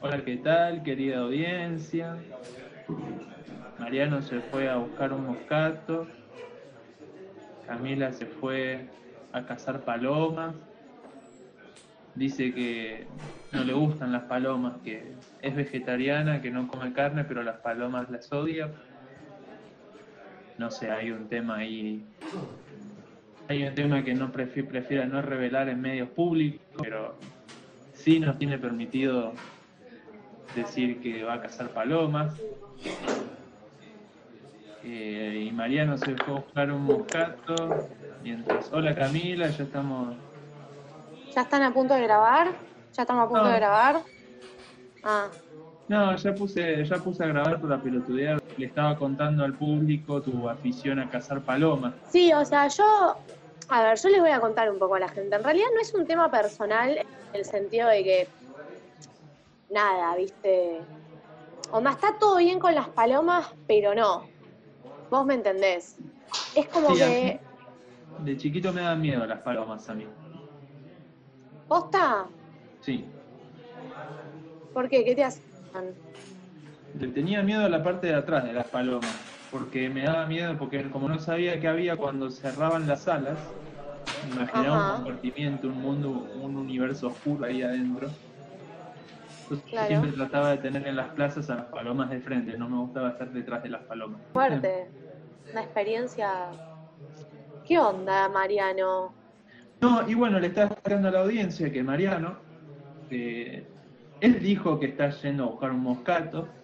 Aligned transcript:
Hola, 0.00 0.24
¿qué 0.24 0.36
tal, 0.36 0.84
querida 0.84 1.18
audiencia? 1.18 2.16
Mariano 3.80 4.22
se 4.22 4.40
fue 4.42 4.68
a 4.68 4.76
buscar 4.76 5.12
un 5.12 5.26
moscato. 5.26 6.06
Camila 7.66 8.12
se 8.12 8.26
fue 8.26 8.86
a 9.32 9.44
cazar 9.44 9.80
palomas. 9.80 10.54
Dice 12.14 12.54
que 12.54 13.08
no 13.52 13.64
le 13.64 13.72
gustan 13.72 14.12
las 14.12 14.22
palomas, 14.22 14.74
que 14.84 15.02
es 15.42 15.56
vegetariana, 15.56 16.40
que 16.40 16.52
no 16.52 16.68
come 16.68 16.92
carne, 16.92 17.24
pero 17.24 17.42
las 17.42 17.56
palomas 17.56 18.08
las 18.08 18.32
odia. 18.32 18.70
No 20.58 20.70
sé, 20.70 20.92
hay 20.92 21.10
un 21.10 21.28
tema 21.28 21.56
ahí. 21.56 22.04
Hay 23.48 23.64
un 23.64 23.74
tema 23.74 24.04
que 24.04 24.14
no 24.14 24.30
prefiere 24.30 25.06
no 25.06 25.22
revelar 25.22 25.68
en 25.68 25.80
medios 25.80 26.10
públicos, 26.10 26.62
pero 26.80 27.18
sí 27.94 28.20
nos 28.20 28.38
tiene 28.38 28.58
permitido 28.58 29.32
decir 30.54 31.00
que 31.00 31.24
va 31.24 31.34
a 31.34 31.40
cazar 31.40 31.68
palomas. 31.70 32.34
Eh, 34.84 35.44
y 35.46 35.52
Mariano 35.52 35.96
se 35.96 36.14
fue 36.16 36.34
a 36.34 36.40
buscar 36.40 36.70
un 36.70 36.82
moscato. 36.84 37.88
Mientras, 38.22 38.72
hola 38.72 38.94
Camila, 38.94 39.48
ya 39.48 39.64
estamos. 39.64 40.16
¿Ya 41.34 41.42
están 41.42 41.62
a 41.62 41.72
punto 41.72 41.94
de 41.94 42.02
grabar? 42.02 42.48
¿Ya 42.92 43.02
estamos 43.02 43.24
a 43.24 43.28
punto 43.28 43.44
No. 43.44 43.50
de 43.50 43.56
grabar? 43.56 44.02
Ah, 45.04 45.28
No, 45.88 46.14
ya 46.16 46.34
puse, 46.34 46.84
ya 46.84 46.96
puse 46.98 47.24
a 47.24 47.28
grabar 47.28 47.60
por 47.60 47.70
la 47.70 47.80
pelotudear. 47.80 48.38
Le 48.56 48.66
estaba 48.66 48.96
contando 48.96 49.44
al 49.44 49.54
público 49.54 50.20
tu 50.20 50.48
afición 50.48 50.98
a 50.98 51.08
cazar 51.08 51.40
palomas. 51.42 51.94
sí, 52.10 52.32
o 52.32 52.44
sea, 52.44 52.68
yo, 52.68 53.16
a 53.68 53.82
ver, 53.82 53.98
yo 53.98 54.08
les 54.10 54.20
voy 54.20 54.30
a 54.30 54.40
contar 54.40 54.70
un 54.70 54.78
poco 54.78 54.96
a 54.96 55.00
la 55.00 55.08
gente. 55.08 55.36
En 55.36 55.44
realidad 55.44 55.66
no 55.74 55.80
es 55.80 55.94
un 55.94 56.06
tema 56.06 56.30
personal 56.30 56.90
en 56.98 57.04
el 57.32 57.44
sentido 57.44 57.88
de 57.88 58.02
que, 58.04 58.28
nada, 59.70 60.16
viste, 60.16 60.86
o 61.70 61.80
más 61.80 61.96
está 61.96 62.18
todo 62.18 62.36
bien 62.38 62.58
con 62.58 62.74
las 62.74 62.88
palomas, 62.90 63.46
pero 63.66 63.94
no. 63.94 64.28
Vos 65.10 65.26
me 65.26 65.34
entendés. 65.34 65.96
Es 66.56 66.68
como 66.68 66.94
Sí, 66.94 66.98
que, 66.98 67.40
De 68.18 68.36
chiquito 68.36 68.72
me 68.72 68.80
daban 68.82 69.00
miedo 69.00 69.24
las 69.26 69.40
palomas 69.42 69.88
a 69.88 69.94
mí. 69.94 70.06
¿posta? 71.66 72.28
Sí. 72.80 73.04
¿Por 74.72 74.88
qué? 74.88 75.04
¿Qué 75.04 75.14
te 75.14 75.24
hacen? 75.24 75.44
Le 76.98 77.08
tenía 77.08 77.42
miedo 77.42 77.64
a 77.64 77.68
la 77.68 77.82
parte 77.82 78.08
de 78.08 78.14
atrás 78.14 78.44
de 78.44 78.54
las 78.54 78.68
palomas, 78.68 79.14
porque 79.50 79.88
me 79.88 80.02
daba 80.02 80.26
miedo, 80.26 80.56
porque 80.58 80.90
como 80.90 81.08
no 81.08 81.18
sabía 81.18 81.60
qué 81.60 81.68
había 81.68 81.96
cuando 81.96 82.30
cerraban 82.30 82.88
las 82.88 83.06
alas, 83.06 83.38
imaginaba 84.32 84.76
Ajá. 84.78 84.90
un 84.90 85.04
compartimiento, 85.04 85.68
un 85.68 85.80
mundo, 85.80 86.10
un 86.10 86.56
universo 86.56 87.08
oscuro 87.08 87.44
ahí 87.44 87.62
adentro. 87.62 88.08
Entonces 89.50 89.70
Claro. 89.70 89.86
siempre 89.88 90.12
trataba 90.12 90.50
de 90.50 90.58
tener 90.58 90.86
en 90.86 90.96
las 90.96 91.10
plazas 91.14 91.48
a 91.48 91.56
las 91.56 91.66
palomas 91.66 92.10
de 92.10 92.20
frente, 92.20 92.56
no 92.58 92.68
me 92.68 92.76
gustaba 92.78 93.10
estar 93.10 93.32
detrás 93.32 93.62
de 93.62 93.70
las 93.70 93.84
palomas. 93.86 94.20
Fuerte. 94.32 94.90
Una 95.52 95.62
experiencia. 95.62 96.50
¿Qué 97.64 97.78
onda, 97.78 98.28
Mariano? 98.28 99.14
No, 99.80 100.08
y 100.08 100.14
bueno, 100.14 100.38
le 100.38 100.48
estaba 100.48 100.66
explicando 100.72 101.08
a 101.08 101.10
la 101.12 101.20
audiencia 101.20 101.72
que 101.72 101.82
Mariano, 101.82 102.44
eh, 103.08 103.70
él 104.20 104.40
dijo 104.40 104.78
que 104.78 104.86
está 104.86 105.10
yendo 105.10 105.44
a 105.44 105.46
buscar 105.46 105.70
un 105.70 105.80
moscato, 105.80 106.58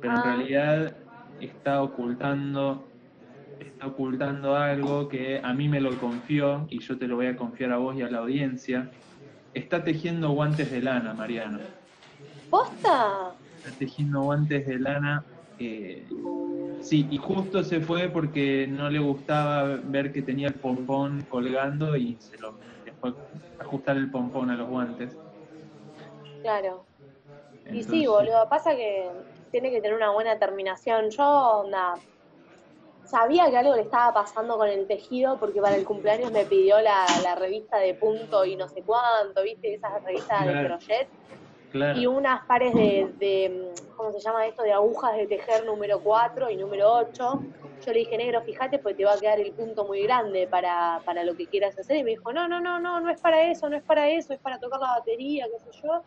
pero 0.00 0.14
en 0.14 0.20
Ah. 0.20 0.24
realidad 0.24 0.96
está 1.38 1.82
ocultando, 1.82 2.92
está 3.60 3.86
ocultando 3.86 4.56
algo 4.56 5.08
que 5.08 5.40
a 5.42 5.52
mí 5.54 5.68
me 5.68 5.80
lo 5.80 5.96
confió 6.00 6.66
y 6.70 6.80
yo 6.80 6.98
te 6.98 7.06
lo 7.06 7.16
voy 7.16 7.26
a 7.26 7.36
confiar 7.36 7.72
a 7.72 7.76
vos 7.76 7.94
y 7.96 8.02
a 8.02 8.10
la 8.10 8.18
audiencia. 8.18 8.90
Está 9.54 9.84
tejiendo 9.84 10.30
guantes 10.30 10.70
de 10.70 10.80
lana, 10.80 11.12
Mariano. 11.14 11.58
¿Posta? 12.50 13.32
Está 13.58 13.70
tejiendo 13.78 14.22
guantes 14.22 14.66
de 14.66 14.78
lana. 14.78 15.24
eh, 15.58 16.06
sí, 16.80 17.06
y 17.10 17.18
justo 17.18 17.62
se 17.62 17.80
fue 17.80 18.08
porque 18.08 18.66
no 18.68 18.90
le 18.90 18.98
gustaba 18.98 19.78
ver 19.84 20.12
que 20.12 20.22
tenía 20.22 20.48
el 20.48 20.54
pompón 20.54 21.22
colgando 21.28 21.96
y 21.96 22.16
se 22.18 22.38
lo 22.38 22.54
dejó 22.84 23.14
ajustar 23.58 23.96
el 23.96 24.10
pompón 24.10 24.50
a 24.50 24.56
los 24.56 24.68
guantes. 24.68 25.16
Claro. 26.42 26.84
Y 27.70 27.82
sí, 27.84 28.06
boludo, 28.06 28.48
pasa 28.48 28.74
que 28.74 29.08
tiene 29.50 29.70
que 29.70 29.80
tener 29.80 29.96
una 29.96 30.10
buena 30.10 30.38
terminación. 30.38 31.10
Yo, 31.10 31.24
onda, 31.24 31.94
sabía 33.12 33.50
que 33.50 33.58
algo 33.58 33.76
le 33.76 33.82
estaba 33.82 34.14
pasando 34.14 34.56
con 34.56 34.68
el 34.68 34.86
tejido 34.86 35.38
porque 35.38 35.60
para 35.60 35.76
el 35.76 35.84
cumpleaños 35.84 36.32
me 36.32 36.46
pidió 36.46 36.80
la, 36.80 37.04
la 37.22 37.34
revista 37.34 37.76
de 37.76 37.92
punto 37.92 38.46
y 38.46 38.56
no 38.56 38.68
sé 38.68 38.82
cuánto, 38.82 39.42
¿viste? 39.42 39.74
Esas 39.74 40.02
revistas 40.02 40.46
de 40.46 40.64
crochet. 40.64 41.08
Claro, 41.72 41.98
Y 41.98 42.06
unas 42.06 42.44
pares 42.46 42.74
de, 42.74 43.12
de, 43.18 43.72
¿cómo 43.96 44.12
se 44.12 44.20
llama 44.20 44.46
esto? 44.46 44.62
De 44.62 44.72
agujas 44.72 45.14
de 45.16 45.26
tejer 45.26 45.64
número 45.66 46.00
4 46.00 46.50
y 46.50 46.56
número 46.56 46.90
8. 46.90 47.42
Yo 47.84 47.92
le 47.92 47.98
dije, 47.98 48.16
negro, 48.16 48.40
fíjate, 48.42 48.78
pues 48.78 48.96
te 48.96 49.04
va 49.04 49.12
a 49.12 49.18
quedar 49.18 49.40
el 49.40 49.52
punto 49.52 49.84
muy 49.86 50.02
grande 50.02 50.46
para, 50.46 51.00
para 51.04 51.22
lo 51.22 51.34
que 51.34 51.46
quieras 51.46 51.78
hacer. 51.78 51.98
Y 51.98 52.04
me 52.04 52.10
dijo, 52.10 52.32
no, 52.32 52.48
no, 52.48 52.60
no, 52.60 52.78
no, 52.78 53.00
no 53.00 53.10
es 53.10 53.20
para 53.20 53.50
eso, 53.50 53.68
no 53.68 53.76
es 53.76 53.82
para 53.82 54.08
eso, 54.08 54.32
es 54.32 54.40
para 54.40 54.58
tocar 54.58 54.80
la 54.80 54.98
batería, 54.98 55.46
qué 55.52 55.70
sé 55.70 55.80
yo. 55.82 56.02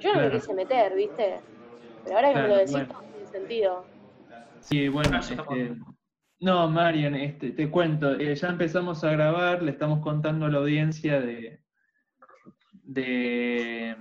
Yo 0.00 0.14
no 0.14 0.20
me 0.20 0.30
quise 0.30 0.52
meter, 0.52 0.94
¿viste? 0.94 1.40
Pero 2.04 2.16
ahora 2.16 2.32
que 2.32 2.40
me 2.40 2.48
lo 2.48 2.56
decís, 2.56 2.72
bueno. 2.72 3.00
tiene 3.12 3.30
sentido. 3.30 3.84
sí, 4.60 4.88
bueno, 4.88 5.18
este, 5.18 5.36
no, 6.42 6.68
Marian, 6.68 7.14
este, 7.14 7.52
te 7.52 7.70
cuento, 7.70 8.18
eh, 8.18 8.34
ya 8.34 8.48
empezamos 8.48 9.04
a 9.04 9.12
grabar, 9.12 9.62
le 9.62 9.70
estamos 9.70 10.00
contando 10.00 10.46
a 10.46 10.50
la 10.50 10.58
audiencia 10.58 11.20
de, 11.20 11.60
de, 12.82 13.96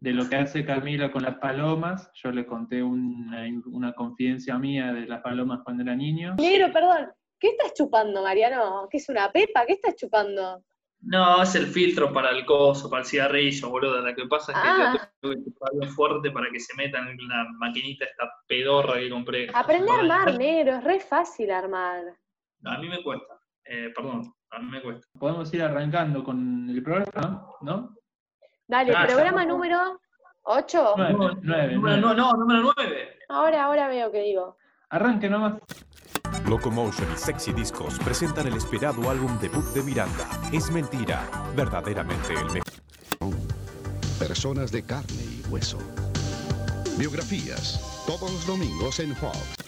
de 0.00 0.12
lo 0.12 0.28
que 0.28 0.36
hace 0.36 0.64
Camila 0.64 1.12
con 1.12 1.22
las 1.22 1.36
palomas. 1.36 2.10
Yo 2.14 2.32
le 2.32 2.44
conté 2.46 2.82
una, 2.82 3.46
una 3.66 3.92
confidencia 3.92 4.58
mía 4.58 4.92
de 4.92 5.06
las 5.06 5.22
palomas 5.22 5.60
cuando 5.62 5.84
era 5.84 5.94
niño. 5.94 6.34
Negro, 6.34 6.72
perdón, 6.72 7.12
¿qué 7.38 7.50
estás 7.50 7.72
chupando, 7.74 8.22
Mariano? 8.22 8.88
¿Qué 8.90 8.96
es 8.96 9.08
una 9.08 9.30
pepa? 9.30 9.64
¿Qué 9.64 9.74
estás 9.74 9.94
chupando? 9.94 10.64
No, 11.00 11.42
es 11.42 11.54
el 11.54 11.66
filtro 11.68 12.12
para 12.12 12.30
el 12.30 12.44
coso, 12.44 12.90
para 12.90 13.02
el 13.02 13.08
cigarrillo, 13.08 13.70
boludo. 13.70 14.00
Lo 14.00 14.14
que 14.14 14.26
pasa 14.26 14.52
es 14.52 14.58
que 14.58 14.68
Ah. 14.68 15.10
yo 15.22 15.30
tengo 15.30 15.80
que 15.80 15.86
fuerte 15.88 16.30
para 16.32 16.50
que 16.50 16.58
se 16.60 16.74
metan 16.76 17.08
en 17.08 17.16
la 17.28 17.46
maquinita 17.58 18.04
esta 18.04 18.28
pedorra 18.48 18.94
que 18.98 19.08
compré. 19.10 19.48
Aprende 19.54 19.90
a 19.92 19.98
armar, 20.00 20.36
negro, 20.36 20.74
es 20.76 20.84
re 20.84 21.00
fácil 21.00 21.50
armar. 21.52 22.02
No, 22.60 22.70
a 22.72 22.78
mí 22.78 22.88
me 22.88 23.02
cuesta. 23.02 23.38
Eh, 23.64 23.92
perdón, 23.94 24.34
a 24.50 24.58
mí 24.58 24.70
me 24.70 24.82
cuesta. 24.82 25.06
Podemos 25.18 25.52
ir 25.54 25.62
arrancando 25.62 26.24
con 26.24 26.68
el 26.68 26.82
programa, 26.82 27.46
¿no? 27.60 27.94
Dale, 28.66 28.92
Ah, 28.94 29.02
ya. 29.02 29.06
programa 29.14 29.44
número 29.44 30.00
8. 30.42 30.94
Nueve, 30.96 31.14
nueve, 31.42 31.74
Número, 31.74 31.96
nueve. 31.98 32.00
no, 32.00 32.14
no, 32.14 32.32
número 32.32 32.72
9. 32.76 33.18
Ahora, 33.28 33.64
ahora 33.64 33.86
veo 33.88 34.10
que 34.10 34.22
digo. 34.22 34.56
Arranque 34.90 35.28
nomás. 35.30 35.54
Locomotion 36.48 37.08
y 37.14 37.18
Sexy 37.18 37.52
Discos 37.52 37.98
presentan 37.98 38.46
el 38.46 38.56
esperado 38.56 39.10
álbum 39.10 39.38
debut 39.40 39.64
de 39.74 39.82
Miranda. 39.82 40.28
Es 40.52 40.70
mentira, 40.70 41.28
verdaderamente 41.54 42.34
el 42.34 42.44
mejor. 42.46 43.38
Personas 44.18 44.72
de 44.72 44.82
carne 44.82 45.22
y 45.22 45.42
hueso. 45.48 45.78
Biografías, 46.96 47.80
todos 48.06 48.32
los 48.32 48.46
domingos 48.46 48.98
en 49.00 49.14
Fox. 49.14 49.67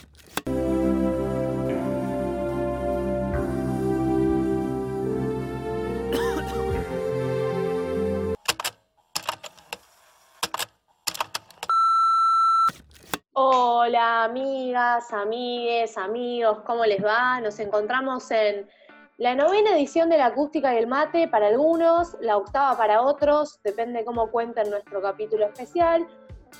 Hola, 13.83 14.25
amigas, 14.25 15.11
amigues, 15.11 15.97
amigos, 15.97 16.59
¿cómo 16.67 16.85
les 16.85 17.03
va? 17.03 17.41
Nos 17.41 17.57
encontramos 17.57 18.29
en 18.29 18.69
la 19.17 19.33
novena 19.33 19.71
edición 19.71 20.07
de 20.07 20.19
la 20.19 20.27
acústica 20.27 20.71
y 20.71 20.77
el 20.77 20.85
mate 20.85 21.27
para 21.27 21.47
algunos, 21.47 22.15
la 22.21 22.37
octava 22.37 22.77
para 22.77 23.01
otros, 23.01 23.59
depende 23.63 24.05
cómo 24.05 24.29
cuenten 24.29 24.69
nuestro 24.69 25.01
capítulo 25.01 25.47
especial. 25.47 26.05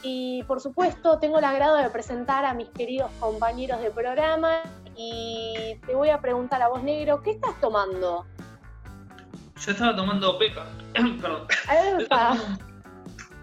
Y 0.02 0.42
por 0.48 0.62
supuesto, 0.62 1.20
tengo 1.20 1.38
el 1.38 1.44
agrado 1.44 1.76
de 1.76 1.92
presentar 1.92 2.44
a 2.44 2.56
mis 2.56 2.70
queridos 2.70 3.12
compañeros 3.20 3.80
de 3.82 3.92
programa 3.92 4.64
y 4.98 5.80
te 5.86 5.94
voy 5.94 6.10
a 6.10 6.20
preguntar 6.20 6.60
a 6.64 6.70
vos, 6.70 6.82
negro, 6.82 7.22
¿qué 7.22 7.32
estás 7.32 7.54
tomando? 7.62 8.26
Yo 9.64 9.72
estaba 9.74 9.96
tomando 9.96 10.40
pepa. 10.40 10.66
Perdón. 11.22 11.48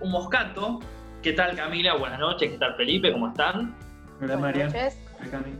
Un 0.01 0.11
moscato. 0.11 0.81
¿Qué 1.23 1.33
tal 1.33 1.57
Camila? 1.57 1.97
Buenas 1.97 2.21
noches. 2.21 2.53
¿Qué 2.53 2.59
tal 2.59 2.77
Felipe? 2.77 3.11
¿Cómo 3.13 3.29
están? 3.29 3.75
Hola, 4.21 4.37
Cami. 5.31 5.55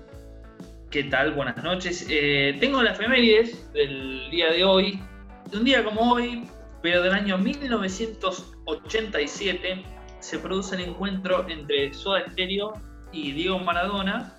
¿Qué 0.91 1.05
tal? 1.05 1.33
Buenas 1.33 1.63
noches. 1.65 2.07
Eh, 2.09 2.57
tengo 2.61 2.83
la 2.83 2.93
efemérides 2.93 3.73
del 3.73 4.31
día 4.31 4.53
de 4.53 4.65
hoy, 4.65 5.03
de 5.51 5.59
un 5.59 5.65
día 5.65 5.85
como 5.85 6.13
hoy, 6.13 6.49
pero 6.81 7.03
del 7.03 7.13
año 7.13 7.37
1987, 7.39 9.85
se 10.21 10.39
produce 10.39 10.77
el 10.77 10.83
encuentro 10.83 11.45
entre 11.49 11.93
Soda 11.93 12.23
Stereo 12.31 12.75
y 13.13 13.33
Diego 13.33 13.59
Maradona 13.59 14.33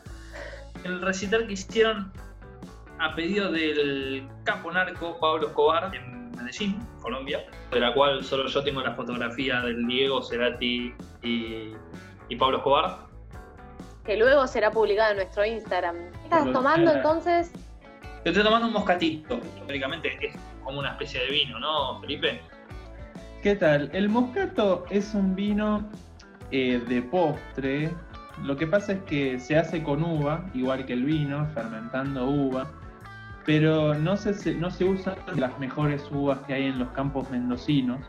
el 0.83 1.01
recital 1.01 1.48
que 1.48 1.54
hicieron 1.54 2.12
a 3.00 3.15
pedido 3.15 3.51
del 3.51 4.27
capo 4.44 4.72
narco 4.72 5.18
Pablo 5.19 5.48
Escobar 5.48 5.95
en 5.95 6.19
Medellín, 6.50 6.80
Colombia, 7.01 7.46
de 7.72 7.80
la 7.80 7.94
cual 7.94 8.24
solo 8.24 8.48
yo 8.48 8.63
tengo 8.63 8.81
la 8.81 8.94
fotografía 8.94 9.62
del 9.62 9.86
Diego, 9.86 10.22
Cerati 10.22 10.94
y, 11.22 11.74
y 12.28 12.36
Pablo 12.36 12.57
Escobar. 12.57 13.07
Que 14.04 14.18
luego 14.18 14.48
será 14.48 14.72
publicada 14.72 15.12
en 15.12 15.18
nuestro 15.18 15.46
Instagram. 15.46 15.96
¿Qué 16.12 16.24
estás 16.24 16.51
tomando 16.51 16.92
eh, 16.92 16.96
entonces? 16.96 17.51
Yo 18.25 18.31
estoy 18.31 18.44
tomando 18.44 18.68
un 18.68 18.74
moscatito, 18.74 19.40
teóricamente 19.66 20.18
es 20.25 20.36
como 20.63 20.80
una 20.80 20.92
especie 20.92 21.22
de 21.22 21.30
vino, 21.30 21.60
¿no, 21.60 22.01
Felipe? 22.01 22.42
¿Qué 23.44 23.56
tal? 23.56 23.90
El 23.94 24.10
moscato 24.10 24.86
es 24.90 25.13
un 25.13 25.36
vino 25.36 25.88
eh, 26.51 26.81
de 26.88 27.01
postre. 27.04 27.92
Lo 28.44 28.57
que 28.57 28.66
pasa 28.68 28.94
es 28.94 29.04
que 29.04 29.40
se 29.40 29.57
hace 29.57 29.84
con 29.84 30.04
uva, 30.04 30.46
igual 30.54 30.86
que 30.86 30.94
el 30.94 31.04
vino, 31.04 31.46
fermentando 31.54 32.25
uva, 32.25 32.72
pero 33.45 33.95
no 33.95 34.18
se, 34.18 34.56
no 34.56 34.69
se 34.71 34.86
usan 34.86 35.15
las 35.36 35.57
mejores 35.59 36.07
uvas 36.12 36.39
que 36.47 36.53
hay 36.53 36.65
en 36.65 36.80
los 36.80 36.89
campos 36.89 37.30
mendocinos. 37.30 38.00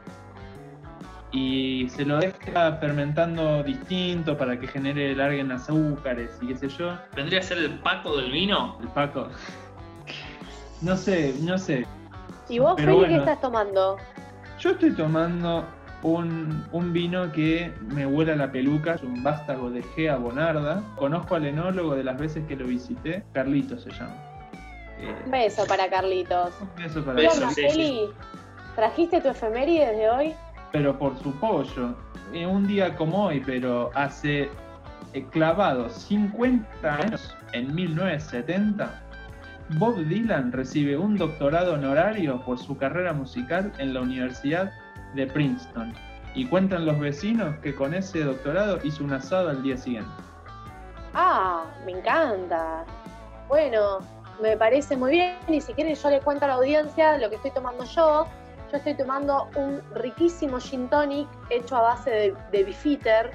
Y 1.33 1.89
se 1.91 2.05
lo 2.05 2.19
deja 2.19 2.73
fermentando 2.77 3.63
distinto 3.63 4.37
para 4.37 4.59
que 4.59 4.67
genere 4.67 5.15
larguen 5.15 5.53
azúcares 5.53 6.37
y 6.43 6.49
qué 6.49 6.57
sé 6.57 6.69
yo. 6.69 6.97
¿Vendría 7.15 7.39
a 7.39 7.43
ser 7.43 7.59
el 7.59 7.71
Paco 7.79 8.17
del 8.17 8.33
vino? 8.33 8.77
El 8.81 8.89
Paco. 8.89 9.29
No 10.83 10.97
sé, 10.97 11.35
no 11.43 11.57
sé. 11.57 11.87
¿Y 12.49 12.59
vos, 12.59 12.75
Feli, 12.77 12.87
qué 12.89 12.93
bueno. 12.93 13.17
estás 13.19 13.41
tomando? 13.41 13.97
Yo 14.59 14.71
estoy 14.71 14.91
tomando 14.93 15.65
un, 16.03 16.67
un 16.73 16.93
vino 16.93 17.31
que 17.31 17.73
me 17.95 18.07
huele 18.07 18.33
a 18.33 18.37
la 18.37 18.51
peluca, 18.51 18.95
es 18.95 19.03
un 19.03 19.23
vástago 19.23 19.71
de 19.71 19.83
Gea 19.83 20.17
Bonarda. 20.17 20.83
Conozco 20.97 21.37
al 21.37 21.47
enólogo 21.47 21.95
de 21.95 22.03
las 22.03 22.19
veces 22.19 22.45
que 22.49 22.57
lo 22.57 22.67
visité, 22.67 23.23
Carlitos 23.33 23.85
se 23.85 23.91
llama. 23.91 24.30
Eh, 25.01 25.15
Un 25.25 25.31
beso 25.31 25.67
para 25.67 25.89
Carlitos. 25.89 26.53
un 26.61 26.75
beso 26.83 27.05
para 27.05 27.17
¿Qué 27.17 27.23
Beso, 27.27 27.35
onda, 27.43 27.47
Carlitos. 27.55 27.73
sí, 27.75 27.83
sí. 27.83 27.99
Feli? 28.01 28.11
¿Trajiste 28.77 29.21
tu 29.21 29.29
efeméride 29.29 29.93
de 29.97 30.11
hoy? 30.11 30.35
Pero 30.73 30.99
por 30.99 31.19
su 31.19 31.33
pollo. 31.41 31.95
Eh, 32.33 32.47
un 32.47 32.67
día 32.67 32.95
como 32.97 33.25
hoy, 33.27 33.43
pero 33.45 33.91
hace 33.95 34.49
eh, 35.13 35.25
clavados 35.31 35.93
50 35.95 36.95
años, 36.95 37.37
en 37.53 37.75
1970, 37.75 39.03
Bob 39.79 39.97
Dylan 40.05 40.53
recibe 40.53 40.97
un 40.97 41.17
doctorado 41.17 41.75
honorario 41.75 42.41
por 42.45 42.59
su 42.59 42.77
carrera 42.77 43.13
musical 43.13 43.73
en 43.79 43.95
la 43.95 44.01
Universidad 44.03 44.73
de 45.15 45.27
Princeton. 45.27 45.93
Y 46.35 46.47
cuentan 46.47 46.87
los 46.87 46.99
vecinos 47.01 47.57
que 47.63 47.75
con 47.75 47.93
ese 47.93 48.23
doctorado 48.23 48.79
hizo 48.85 49.03
un 49.03 49.13
asado 49.13 49.51
al 49.51 49.63
día 49.65 49.77
siguiente. 49.77 50.11
Ah, 51.15 51.65
me 51.85 51.93
encanta. 51.93 52.85
Bueno, 53.49 53.99
me 54.41 54.57
parece 54.57 54.97
muy 54.97 55.13
bien 55.13 55.37
y 55.49 55.61
si 55.61 55.73
quieren 55.75 55.95
yo 55.95 56.11
le 56.11 56.21
cuento 56.21 56.45
a 56.45 56.49
la 56.49 56.55
audiencia 56.55 57.19
lo 57.19 57.29
que 57.29 57.37
estoy 57.37 57.51
tomando 57.51 57.85
yo. 57.85 58.27
Yo 58.71 58.77
estoy 58.77 58.95
tomando 58.95 59.49
un 59.57 59.83
riquísimo 59.95 60.61
gin 60.61 60.89
tonic 60.89 61.29
hecho 61.51 61.77
a 61.77 61.81
base 61.81 62.11
de, 62.11 62.37
de 62.53 63.31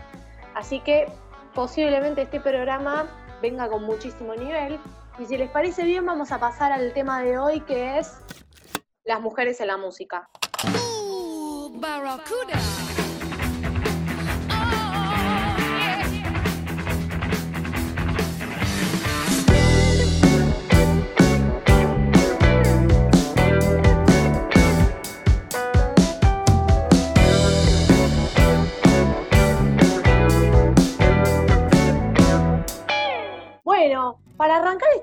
así 0.53 0.79
que 0.79 1.11
posiblemente 1.53 2.21
este 2.21 2.39
programa 2.39 3.07
venga 3.41 3.67
con 3.67 3.83
muchísimo 3.83 4.33
nivel. 4.33 4.79
Y 5.19 5.25
si 5.25 5.37
les 5.37 5.49
parece 5.49 5.83
bien 5.83 6.05
vamos 6.05 6.31
a 6.31 6.39
pasar 6.39 6.71
al 6.71 6.93
tema 6.93 7.21
de 7.21 7.37
hoy 7.37 7.59
que 7.61 7.99
es 7.99 8.17
las 9.03 9.19
mujeres 9.21 9.59
en 9.59 9.67
la 9.67 9.77
música. 9.77 10.29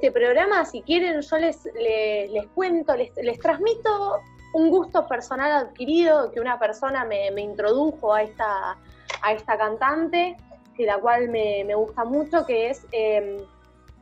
Este 0.02 0.18
programa, 0.18 0.64
si 0.64 0.82
quieren, 0.82 1.20
yo 1.20 1.38
les, 1.38 1.64
les, 1.64 2.46
cuento, 2.56 2.96
les, 2.96 3.12
les 3.22 3.38
transmito 3.38 4.18
un 4.52 4.68
gusto 4.68 5.06
personal 5.06 5.52
adquirido 5.52 6.32
que 6.32 6.40
una 6.40 6.58
persona 6.58 7.04
me, 7.04 7.30
me 7.30 7.42
introdujo 7.42 8.12
a 8.12 8.24
esta, 8.24 8.76
a 9.22 9.32
esta 9.32 9.56
cantante, 9.56 10.36
que 10.76 10.86
la 10.86 10.98
cual 10.98 11.28
me, 11.28 11.62
me 11.64 11.76
gusta 11.76 12.04
mucho, 12.04 12.44
que 12.44 12.70
es 12.70 12.84
eh, 12.90 13.46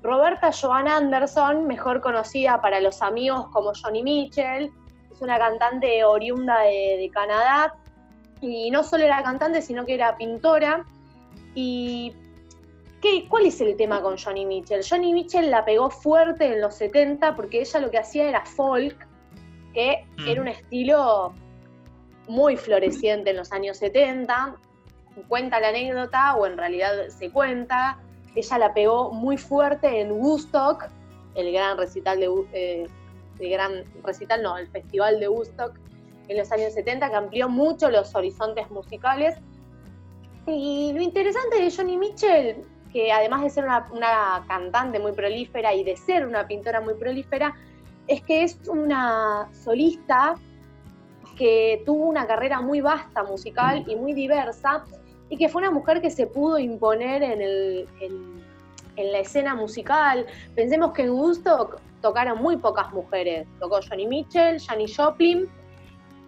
Roberta 0.02 0.52
Joan 0.58 0.88
Anderson, 0.88 1.66
mejor 1.66 2.00
conocida 2.00 2.62
para 2.62 2.80
los 2.80 3.02
amigos 3.02 3.48
como 3.52 3.72
Johnny 3.74 4.02
Mitchell. 4.02 4.72
Es 5.12 5.20
una 5.20 5.38
cantante 5.38 6.02
oriunda 6.02 6.60
de, 6.60 6.96
de 6.98 7.10
Canadá 7.12 7.74
y 8.40 8.70
no 8.70 8.84
solo 8.84 9.04
era 9.04 9.22
cantante, 9.22 9.60
sino 9.60 9.84
que 9.84 9.96
era 9.96 10.16
pintora. 10.16 10.86
Y 11.54 12.14
¿Qué, 13.00 13.26
¿Cuál 13.28 13.46
es 13.46 13.60
el 13.60 13.76
tema 13.76 14.02
con 14.02 14.18
Johnny 14.18 14.44
Mitchell? 14.44 14.82
Johnny 14.88 15.12
Mitchell 15.14 15.50
la 15.50 15.64
pegó 15.64 15.90
fuerte 15.90 16.46
en 16.52 16.60
los 16.60 16.74
70 16.74 17.34
porque 17.34 17.60
ella 17.60 17.80
lo 17.80 17.90
que 17.90 17.98
hacía 17.98 18.28
era 18.28 18.44
folk, 18.44 19.06
que 19.72 20.04
Mm. 20.18 20.28
era 20.28 20.40
un 20.42 20.48
estilo 20.48 21.32
muy 22.28 22.56
floreciente 22.56 23.30
en 23.30 23.36
los 23.36 23.52
años 23.52 23.78
70. 23.78 24.56
Cuenta 25.28 25.60
la 25.60 25.68
anécdota, 25.68 26.34
o 26.36 26.46
en 26.46 26.56
realidad 26.56 27.08
se 27.08 27.30
cuenta, 27.30 27.98
ella 28.34 28.58
la 28.58 28.74
pegó 28.74 29.12
muy 29.12 29.36
fuerte 29.36 30.00
en 30.00 30.12
Woodstock, 30.12 30.88
el 31.34 31.52
gran 31.52 31.78
recital 31.78 32.20
de 32.20 32.28
eh, 32.52 32.86
el 33.38 33.50
gran 33.50 33.84
recital, 34.04 34.42
no, 34.42 34.58
el 34.58 34.68
festival 34.68 35.18
de 35.18 35.28
Woodstock 35.28 35.78
en 36.28 36.36
los 36.36 36.52
años 36.52 36.74
70, 36.74 37.08
que 37.08 37.16
amplió 37.16 37.48
mucho 37.48 37.90
los 37.90 38.14
horizontes 38.14 38.70
musicales. 38.70 39.36
Y 40.46 40.92
lo 40.94 41.00
interesante 41.00 41.60
de 41.60 41.70
Johnny 41.70 41.96
Mitchell, 41.96 42.62
que 42.92 43.12
además 43.12 43.42
de 43.42 43.50
ser 43.50 43.64
una, 43.64 44.44
cantante 44.48 44.98
muy 44.98 45.12
prolífera 45.12 45.74
y 45.74 45.84
de 45.84 45.96
ser 45.96 46.26
una 46.26 46.46
pintora 46.46 46.80
muy 46.80 46.94
prolífera, 46.94 47.54
es 48.08 48.22
que 48.22 48.42
es 48.42 48.58
una 48.68 49.48
solista 49.52 50.34
que 51.36 51.82
tuvo 51.86 52.06
una 52.06 52.26
carrera 52.26 52.60
muy 52.60 52.80
vasta 52.80 53.22
musical 53.22 53.84
y 53.86 53.94
muy 53.96 54.12
diversa 54.12 54.84
y 55.28 55.36
que 55.36 55.48
fue 55.48 55.62
una 55.62 55.70
mujer 55.70 56.00
que 56.00 56.10
se 56.10 56.26
pudo 56.26 56.58
imponer 56.58 57.22
en, 57.22 57.40
el- 57.40 57.88
en 58.96 59.12
la 59.12 59.18
escena 59.20 59.54
musical. 59.54 60.26
Pensemos 60.54 60.92
que 60.92 61.02
en 61.02 61.10
Woodstock 61.10 61.80
tocaron 62.02 62.38
muy 62.38 62.56
pocas 62.56 62.92
mujeres. 62.92 63.46
Tocó 63.60 63.80
Johnny 63.88 64.06
Mitchell, 64.06 64.60
Janis 64.60 64.96
Joplin 64.96 65.48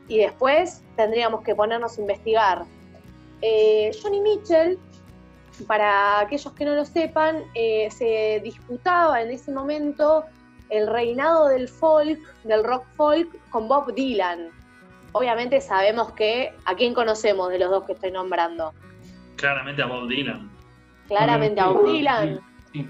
y 0.08 0.18
después 0.18 0.82
tendríamos 0.96 1.42
que 1.42 1.54
ponernos 1.54 1.98
a 1.98 2.00
investigar. 2.00 2.64
Eh, 3.40 3.90
Johnny 4.02 4.20
Mitchell, 4.20 4.78
para 5.66 6.20
aquellos 6.20 6.52
que 6.52 6.64
no 6.64 6.74
lo 6.74 6.84
sepan, 6.84 7.44
eh, 7.54 7.88
se 7.90 8.40
disputaba 8.42 9.22
en 9.22 9.30
ese 9.30 9.52
momento 9.52 10.24
el 10.70 10.86
reinado 10.86 11.48
del 11.48 11.68
folk, 11.68 12.18
del 12.44 12.64
rock 12.64 12.84
folk, 12.96 13.28
con 13.50 13.68
Bob 13.68 13.94
Dylan. 13.94 14.48
Obviamente 15.12 15.60
sabemos 15.60 16.12
que 16.12 16.54
a 16.64 16.74
quién 16.74 16.94
conocemos 16.94 17.50
de 17.50 17.58
los 17.58 17.70
dos 17.70 17.84
que 17.84 17.92
estoy 17.92 18.10
nombrando. 18.10 18.72
Claramente 19.36 19.82
a 19.82 19.86
Bob 19.86 20.08
Dylan. 20.08 20.50
Claramente 21.08 21.60
a 21.60 21.66
Bob 21.66 21.92
Dylan, 21.92 22.40
sí. 22.72 22.88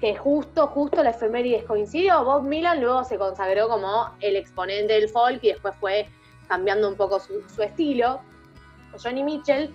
que 0.00 0.16
justo, 0.16 0.66
justo 0.68 1.02
la 1.02 1.10
efemérides 1.10 1.64
coincidió. 1.64 2.24
Bob 2.24 2.48
Dylan 2.48 2.80
luego 2.80 3.04
se 3.04 3.18
consagró 3.18 3.68
como 3.68 4.10
el 4.20 4.36
exponente 4.36 4.94
del 4.94 5.10
folk 5.10 5.40
y 5.42 5.48
después 5.48 5.74
fue 5.78 6.08
cambiando 6.48 6.88
un 6.88 6.96
poco 6.96 7.20
su, 7.20 7.42
su 7.54 7.62
estilo. 7.62 8.20
Johnny 9.02 9.22
Mitchell 9.22 9.70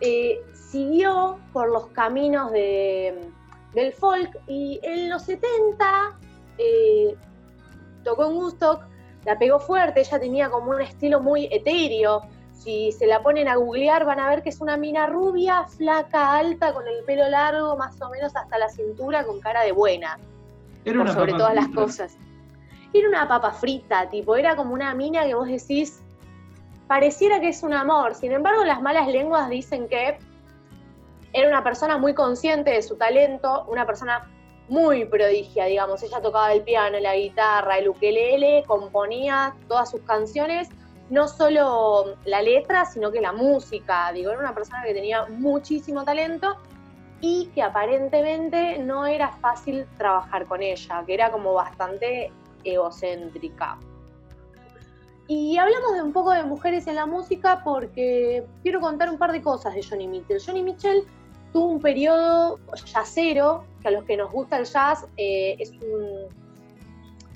eh, 0.00 0.40
siguió 0.70 1.38
por 1.52 1.70
los 1.70 1.86
caminos 1.88 2.50
de- 2.52 3.30
del 3.74 3.92
folk 3.92 4.30
y 4.46 4.80
en 4.82 5.10
los 5.10 5.22
70 5.22 6.18
eh, 6.58 7.14
tocó 8.04 8.26
en 8.30 8.36
Woodstock, 8.36 8.82
la 9.24 9.38
pegó 9.38 9.58
fuerte, 9.58 10.00
ella 10.00 10.18
tenía 10.18 10.48
como 10.50 10.70
un 10.70 10.80
estilo 10.80 11.20
muy 11.20 11.46
etéreo. 11.50 12.22
Si 12.52 12.90
se 12.92 13.06
la 13.06 13.22
ponen 13.22 13.48
a 13.48 13.56
googlear 13.56 14.04
van 14.06 14.18
a 14.18 14.28
ver 14.30 14.42
que 14.42 14.48
es 14.48 14.60
una 14.60 14.76
mina 14.76 15.06
rubia, 15.06 15.64
flaca, 15.64 16.32
alta, 16.34 16.72
con 16.72 16.86
el 16.88 17.04
pelo 17.04 17.28
largo, 17.28 17.76
más 17.76 18.00
o 18.00 18.08
menos 18.10 18.34
hasta 18.34 18.58
la 18.58 18.68
cintura, 18.68 19.24
con 19.24 19.40
cara 19.40 19.62
de 19.62 19.72
buena 19.72 20.18
Era 20.84 21.00
una 21.02 21.12
sobre 21.12 21.32
papa 21.32 21.38
todas 21.38 21.54
las 21.54 21.64
frita. 21.66 21.80
cosas. 21.82 22.16
Era 22.94 23.08
una 23.08 23.28
papa 23.28 23.50
frita, 23.52 24.08
tipo, 24.08 24.36
era 24.36 24.56
como 24.56 24.72
una 24.72 24.94
mina 24.94 25.24
que 25.24 25.34
vos 25.34 25.46
decís, 25.48 26.02
pareciera 26.88 27.40
que 27.40 27.48
es 27.50 27.62
un 27.62 27.74
amor. 27.74 28.14
Sin 28.14 28.32
embargo, 28.32 28.64
las 28.64 28.80
malas 28.80 29.06
lenguas 29.08 29.50
dicen 29.50 29.86
que 29.88 30.18
era 31.36 31.48
una 31.48 31.62
persona 31.62 31.98
muy 31.98 32.14
consciente 32.14 32.70
de 32.70 32.80
su 32.80 32.96
talento, 32.96 33.66
una 33.68 33.84
persona 33.84 34.26
muy 34.68 35.04
prodigia, 35.04 35.66
digamos. 35.66 36.02
Ella 36.02 36.22
tocaba 36.22 36.50
el 36.54 36.62
piano, 36.62 36.98
la 36.98 37.14
guitarra, 37.14 37.76
el 37.76 37.90
ukelele, 37.90 38.64
componía 38.66 39.54
todas 39.68 39.90
sus 39.90 40.00
canciones, 40.00 40.70
no 41.10 41.28
solo 41.28 42.16
la 42.24 42.40
letra, 42.40 42.86
sino 42.86 43.12
que 43.12 43.20
la 43.20 43.32
música. 43.32 44.10
Digo, 44.12 44.30
era 44.30 44.40
una 44.40 44.54
persona 44.54 44.82
que 44.82 44.94
tenía 44.94 45.26
muchísimo 45.26 46.04
talento 46.04 46.56
y 47.20 47.50
que 47.54 47.62
aparentemente 47.62 48.78
no 48.78 49.06
era 49.06 49.28
fácil 49.28 49.86
trabajar 49.98 50.46
con 50.46 50.62
ella, 50.62 51.04
que 51.06 51.12
era 51.12 51.30
como 51.30 51.52
bastante 51.52 52.32
egocéntrica. 52.64 53.78
Y 55.28 55.58
hablamos 55.58 55.94
de 55.94 56.02
un 56.02 56.14
poco 56.14 56.30
de 56.30 56.44
mujeres 56.44 56.86
en 56.86 56.94
la 56.94 57.04
música 57.04 57.62
porque 57.62 58.46
quiero 58.62 58.80
contar 58.80 59.10
un 59.10 59.18
par 59.18 59.32
de 59.32 59.42
cosas 59.42 59.74
de 59.74 59.82
Johnny 59.82 60.08
Mitchell. 60.08 60.40
Johnny 60.40 60.62
Mitchell 60.62 61.04
tuvo 61.56 61.68
un 61.68 61.80
periodo 61.80 62.60
jazzero, 62.84 63.64
que 63.80 63.88
a 63.88 63.90
los 63.90 64.04
que 64.04 64.14
nos 64.14 64.30
gusta 64.30 64.58
el 64.58 64.66
jazz 64.66 65.06
eh, 65.16 65.56
es, 65.58 65.72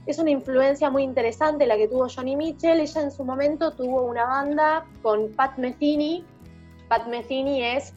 es 0.05 0.19
una 0.19 0.31
influencia 0.31 0.91
muy 0.91 1.05
interesante 1.05 1.67
la 1.67 1.79
que 1.79 1.89
tuvo 1.89 2.07
Johnny 2.07 2.37
Mitchell. 2.37 2.81
Ella 2.81 3.01
en 3.01 3.11
su 3.11 3.25
momento 3.25 3.71
tuvo 3.71 4.03
una 4.03 4.27
banda 4.27 4.85
con 5.01 5.33
Pat 5.33 5.57
Metheny. 5.57 6.23
Pat 6.91 7.07
Metheny 7.07 7.65
es 7.65 7.95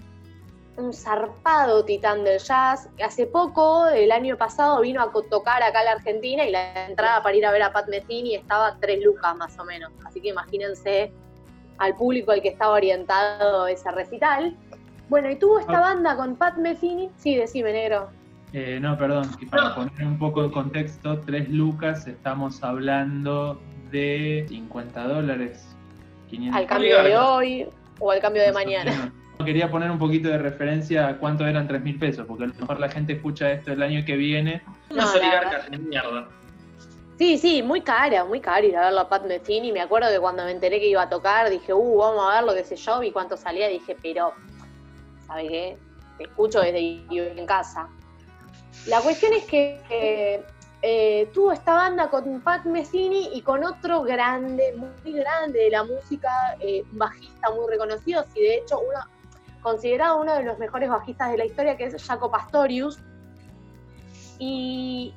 un 0.77 0.93
zarpado 0.93 1.83
titán 1.83 2.23
del 2.23 2.39
jazz. 2.39 2.87
Hace 3.03 3.27
poco, 3.27 3.87
el 3.87 4.09
año 4.09 4.37
pasado, 4.37 4.79
vino 4.79 5.01
a 5.01 5.11
tocar 5.29 5.61
acá 5.61 5.81
a 5.81 5.83
la 5.83 5.91
Argentina 5.91 6.45
y 6.45 6.51
la 6.51 6.87
entrada 6.87 7.21
para 7.21 7.35
ir 7.35 7.45
a 7.45 7.51
ver 7.51 7.63
a 7.63 7.73
Pat 7.73 7.89
Metheny 7.89 8.35
estaba 8.35 8.77
tres 8.79 9.03
lucas 9.03 9.35
más 9.35 9.59
o 9.59 9.65
menos. 9.65 9.91
Así 10.05 10.21
que 10.21 10.29
imagínense 10.29 11.11
al 11.79 11.95
público 11.95 12.31
al 12.31 12.41
que 12.41 12.47
estaba 12.47 12.75
orientado 12.75 13.67
ese 13.67 13.91
recital. 13.91 14.57
Bueno, 15.09 15.29
y 15.29 15.35
tuvo 15.35 15.59
esta 15.59 15.77
Ah. 15.77 15.81
banda 15.93 16.15
con 16.15 16.35
Pat 16.35 16.57
Metheny. 16.57 17.09
Sí, 17.17 17.35
decime, 17.35 17.71
negro. 17.73 18.09
Eh, 18.53 18.79
no, 18.81 18.97
perdón, 18.97 19.29
que 19.39 19.45
para 19.47 19.73
poner 19.75 20.05
un 20.05 20.17
poco 20.19 20.43
de 20.43 20.51
contexto, 20.51 21.19
3 21.21 21.49
lucas, 21.49 22.07
estamos 22.07 22.63
hablando 22.63 23.59
de 23.91 24.45
50 24.47 25.07
dólares. 25.07 25.75
500 26.29 26.59
Al 26.61 26.67
cambio 26.67 27.03
de 27.03 27.17
hoy 27.17 27.67
o 27.99 28.11
al 28.11 28.19
cambio 28.19 28.43
de 28.43 28.51
mañana. 28.51 28.91
menos. 28.91 29.11
Quería 29.45 29.69
poner 29.69 29.91
un 29.91 29.97
poquito 29.99 30.29
de 30.29 30.37
referencia 30.37 31.07
a 31.07 31.17
cuánto 31.17 31.45
eran 31.45 31.67
3 31.67 31.81
mil 31.81 31.97
pesos, 31.99 32.25
porque 32.27 32.45
a 32.45 32.47
lo 32.47 32.53
mejor 32.53 32.79
la 32.79 32.87
gente 32.89 33.13
escucha 33.13 33.51
esto 33.51 33.73
el 33.73 33.81
año 33.83 34.05
que 34.05 34.15
viene. 34.15 34.61
No, 34.89 35.11
oligarcas 35.11 35.69
de 35.69 35.77
mierda. 35.79 36.27
Sí, 37.17 37.37
sí, 37.37 37.61
muy 37.61 37.81
cara, 37.81 38.23
muy 38.25 38.39
cara 38.39 38.65
ir 38.65 38.77
a 38.77 38.81
verlo 38.85 39.01
a 39.01 39.09
Pat 39.09 39.25
Metheny. 39.25 39.71
Me 39.71 39.81
acuerdo 39.81 40.09
que 40.11 40.19
cuando 40.19 40.45
me 40.45 40.51
enteré 40.51 40.79
que 40.79 40.87
iba 40.87 41.01
a 41.01 41.09
tocar, 41.09 41.49
dije, 41.49 41.73
uh, 41.73 41.97
vamos 41.97 42.25
a 42.31 42.35
verlo, 42.35 42.53
qué 42.53 42.63
sé 42.63 42.75
yo, 42.75 42.99
vi 42.99 43.11
cuánto 43.11 43.35
salía, 43.35 43.67
dije, 43.67 43.97
pero, 44.01 44.33
¿sabe 45.27 45.47
qué? 45.47 45.77
Te 46.17 46.23
escucho 46.23 46.61
desde 46.61 47.05
en 47.09 47.45
casa. 47.45 47.89
La 48.87 49.01
cuestión 49.01 49.33
es 49.33 49.45
que 49.45 49.81
eh, 49.89 50.43
eh, 50.81 51.29
tuvo 51.33 51.51
esta 51.51 51.73
banda 51.73 52.09
con 52.09 52.41
Pat 52.41 52.65
Metheny 52.65 53.29
y 53.33 53.41
con 53.41 53.63
otro 53.63 54.01
grande, 54.03 54.75
muy 54.75 55.13
grande 55.13 55.59
de 55.59 55.69
la 55.69 55.83
música, 55.83 56.57
eh, 56.59 56.83
un 56.91 56.97
bajista 56.97 57.51
muy 57.51 57.67
reconocido, 57.69 58.25
y 58.35 58.41
de 58.41 58.55
hecho 58.57 58.79
uno 58.79 58.99
considerado 59.61 60.19
uno 60.19 60.33
de 60.35 60.43
los 60.43 60.59
mejores 60.59 60.89
bajistas 60.89 61.31
de 61.31 61.37
la 61.37 61.45
historia, 61.45 61.77
que 61.77 61.85
es 61.85 62.03
Jaco 62.03 62.29
Pastorius. 62.29 62.99
Y 64.39 65.13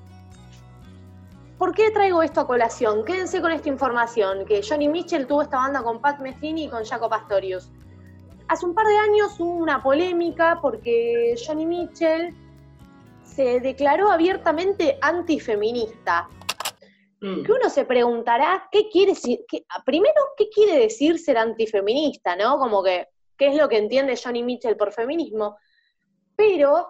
¿Por 1.58 1.74
qué 1.74 1.90
traigo 1.90 2.22
esto 2.22 2.42
a 2.42 2.46
colación? 2.46 3.04
Quédense 3.04 3.40
con 3.40 3.50
esta 3.50 3.70
información, 3.70 4.44
que 4.44 4.60
Johnny 4.62 4.88
Mitchell 4.88 5.26
tuvo 5.26 5.40
esta 5.40 5.56
banda 5.56 5.82
con 5.82 6.02
Pat 6.02 6.20
Metheny 6.20 6.64
y 6.64 6.68
con 6.68 6.84
Jaco 6.84 7.08
Pastorius. 7.08 7.70
Hace 8.48 8.66
un 8.66 8.74
par 8.74 8.86
de 8.86 8.96
años 8.96 9.38
hubo 9.40 9.50
una 9.54 9.82
polémica 9.82 10.58
porque 10.62 11.34
Johnny 11.44 11.66
Mitchell 11.66 12.34
se 13.24 13.60
declaró 13.60 14.10
abiertamente 14.10 14.98
antifeminista. 15.02 16.28
Mm. 17.20 17.42
Que 17.44 17.52
uno 17.52 17.68
se 17.70 17.84
preguntará, 17.84 18.68
¿qué 18.70 18.88
quiere 18.88 19.12
decir? 19.12 19.40
qué- 19.48 19.64
primero, 19.84 20.14
¿qué 20.36 20.48
quiere 20.48 20.78
decir 20.78 21.18
ser 21.18 21.38
antifeminista? 21.38 22.36
¿No? 22.36 22.58
Como 22.58 22.82
que, 22.84 23.08
¿qué 23.36 23.48
es 23.48 23.56
lo 23.56 23.68
que 23.68 23.78
entiende 23.78 24.18
Johnny 24.22 24.42
Mitchell 24.42 24.76
por 24.76 24.92
feminismo? 24.92 25.56
Pero 26.36 26.86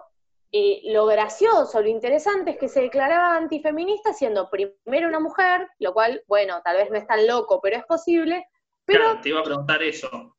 eh, 0.51 0.81
lo 0.91 1.05
gracioso, 1.05 1.81
lo 1.81 1.87
interesante 1.87 2.51
es 2.51 2.57
que 2.57 2.67
se 2.69 2.81
declaraba 2.81 3.35
antifeminista 3.35 4.13
siendo 4.13 4.49
primero 4.49 5.07
una 5.07 5.19
mujer, 5.19 5.67
lo 5.79 5.93
cual, 5.93 6.21
bueno, 6.27 6.61
tal 6.63 6.77
vez 6.77 6.89
no 6.91 6.97
es 6.97 7.07
tan 7.07 7.25
loco, 7.25 7.59
pero 7.61 7.77
es 7.77 7.85
posible. 7.85 8.47
Pero 8.85 9.03
Claro, 9.05 9.21
te 9.21 9.29
iba 9.29 9.39
a 9.39 9.43
preguntar 9.43 9.81
eso. 9.81 10.36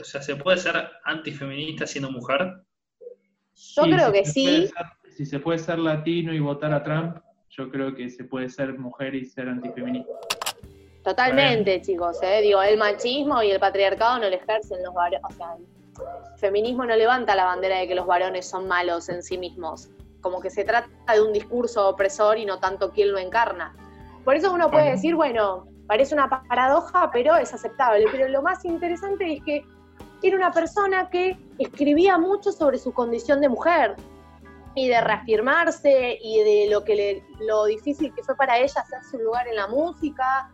O 0.00 0.04
sea, 0.04 0.22
¿se 0.22 0.36
puede 0.36 0.58
ser 0.58 0.74
antifeminista 1.04 1.86
siendo 1.86 2.10
mujer? 2.10 2.62
yo 3.76 3.82
creo 3.82 4.06
si 4.06 4.12
que 4.12 4.24
sí. 4.24 4.66
ser- 4.68 4.86
si 5.16 5.26
se 5.26 5.38
puede 5.38 5.58
ser 5.58 5.78
latino 5.78 6.32
y 6.32 6.38
votar 6.40 6.72
a 6.72 6.82
Trump, 6.82 7.18
yo 7.50 7.70
creo 7.70 7.94
que 7.94 8.08
se 8.08 8.24
puede 8.24 8.48
ser 8.48 8.78
mujer 8.78 9.14
y 9.14 9.24
ser 9.26 9.48
antifeminista. 9.48 10.12
Totalmente, 11.02 11.80
chicos, 11.82 12.18
¿eh? 12.22 12.40
Digo, 12.42 12.62
el 12.62 12.78
machismo 12.78 13.42
y 13.42 13.50
el 13.50 13.58
patriarcado 13.60 14.18
no 14.18 14.28
lo 14.28 14.34
ejercen 14.36 14.82
los 14.82 14.94
varones. 14.94 15.20
O 15.28 15.32
sea, 15.32 15.56
el 15.56 16.38
feminismo 16.38 16.84
no 16.84 16.94
levanta 16.94 17.34
la 17.34 17.44
bandera 17.44 17.78
de 17.78 17.88
que 17.88 17.94
los 17.94 18.06
varones 18.06 18.48
son 18.48 18.68
malos 18.68 19.08
en 19.08 19.22
sí 19.22 19.36
mismos. 19.38 19.88
Como 20.20 20.40
que 20.40 20.50
se 20.50 20.64
trata 20.64 20.88
de 21.12 21.20
un 21.22 21.32
discurso 21.32 21.88
opresor 21.88 22.38
y 22.38 22.44
no 22.44 22.58
tanto 22.60 22.90
quién 22.92 23.12
lo 23.12 23.18
encarna. 23.18 23.74
Por 24.24 24.36
eso 24.36 24.52
uno 24.52 24.70
puede 24.70 24.84
Bueno. 24.84 24.96
decir, 24.96 25.14
bueno, 25.14 25.66
parece 25.90 26.14
una 26.14 26.28
paradoja, 26.28 27.10
pero 27.12 27.34
es 27.34 27.52
aceptable. 27.52 28.04
Pero 28.12 28.28
lo 28.28 28.42
más 28.42 28.64
interesante 28.64 29.32
es 29.32 29.42
que 29.42 29.64
era 30.22 30.36
una 30.36 30.52
persona 30.52 31.10
que 31.10 31.36
escribía 31.58 32.16
mucho 32.16 32.52
sobre 32.52 32.78
su 32.78 32.92
condición 32.92 33.40
de 33.40 33.48
mujer 33.48 33.96
y 34.76 34.86
de 34.86 35.00
reafirmarse 35.00 36.16
y 36.22 36.38
de 36.44 36.68
lo 36.70 36.84
que 36.84 36.94
le- 36.94 37.24
lo 37.40 37.64
difícil 37.64 38.14
que 38.14 38.22
fue 38.22 38.36
para 38.36 38.56
ella 38.58 38.82
hacerse 38.82 39.16
un 39.16 39.24
lugar 39.24 39.48
en 39.48 39.56
la 39.56 39.66
música 39.66 40.52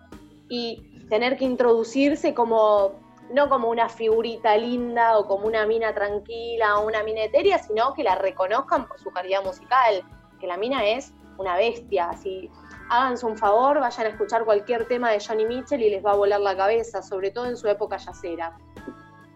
y 0.48 1.04
tener 1.10 1.36
que 1.36 1.44
introducirse 1.44 2.32
como 2.32 2.92
no 3.30 3.50
como 3.50 3.68
una 3.68 3.90
figurita 3.90 4.56
linda 4.56 5.18
o 5.18 5.26
como 5.26 5.46
una 5.46 5.66
mina 5.66 5.92
tranquila 5.92 6.78
o 6.78 6.86
una 6.86 7.02
mina 7.02 7.24
etérea, 7.24 7.58
sino 7.58 7.92
que 7.92 8.04
la 8.04 8.14
reconozcan 8.14 8.88
por 8.88 8.98
su 9.00 9.10
calidad 9.10 9.44
musical, 9.44 10.02
que 10.40 10.46
la 10.46 10.56
mina 10.56 10.82
es 10.86 11.12
una 11.36 11.56
bestia, 11.56 12.08
así 12.08 12.50
háganse 12.90 13.26
un 13.26 13.36
favor, 13.36 13.80
vayan 13.80 14.06
a 14.06 14.10
escuchar 14.10 14.44
cualquier 14.44 14.86
tema 14.86 15.10
de 15.10 15.18
Johnny 15.20 15.44
Mitchell 15.46 15.82
y 15.82 15.90
les 15.90 16.04
va 16.04 16.12
a 16.12 16.16
volar 16.16 16.40
la 16.40 16.56
cabeza, 16.56 17.02
sobre 17.02 17.30
todo 17.30 17.46
en 17.46 17.56
su 17.56 17.66
época 17.68 17.96
yacera. 17.96 18.56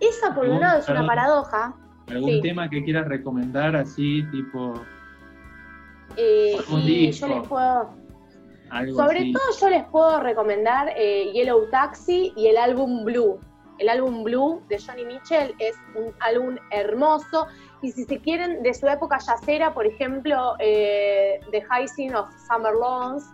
Esa 0.00 0.34
por 0.34 0.48
un 0.48 0.60
lado 0.60 0.80
es 0.80 0.88
una 0.88 1.06
paradoja, 1.06 1.74
¿Algún 2.08 2.28
Sí. 2.30 2.40
tema 2.42 2.68
que 2.68 2.82
quieras 2.82 3.06
recomendar 3.06 3.76
así, 3.76 4.24
tipo 4.32 4.74
eh, 6.16 6.56
Algún 6.58 6.80
y 6.80 7.06
disco. 7.06 7.26
yo 7.28 7.34
les 7.38 7.48
puedo, 7.48 7.90
algo 8.70 8.96
Sobre 8.96 9.18
así? 9.20 9.32
todo 9.32 9.42
yo 9.60 9.70
les 9.70 9.84
puedo 9.84 10.20
recomendar 10.20 10.92
eh, 10.96 11.30
Yellow 11.32 11.68
Taxi 11.70 12.32
y 12.36 12.48
el 12.48 12.56
álbum 12.56 13.04
Blue. 13.04 13.38
El 13.78 13.88
álbum 13.88 14.24
Blue 14.24 14.60
de 14.68 14.78
Johnny 14.78 15.04
Mitchell 15.04 15.54
es 15.58 15.76
un 15.94 16.12
álbum 16.20 16.56
hermoso 16.70 17.46
y 17.82 17.92
si 17.92 18.04
se 18.04 18.18
quieren 18.20 18.62
de 18.62 18.74
su 18.74 18.86
época 18.86 19.18
yacera, 19.18 19.72
por 19.72 19.86
ejemplo, 19.86 20.54
eh, 20.58 21.40
The 21.50 21.62
Hyacinth 21.62 22.14
of 22.14 22.28
Summer 22.46 22.74
Lawns 22.74 23.24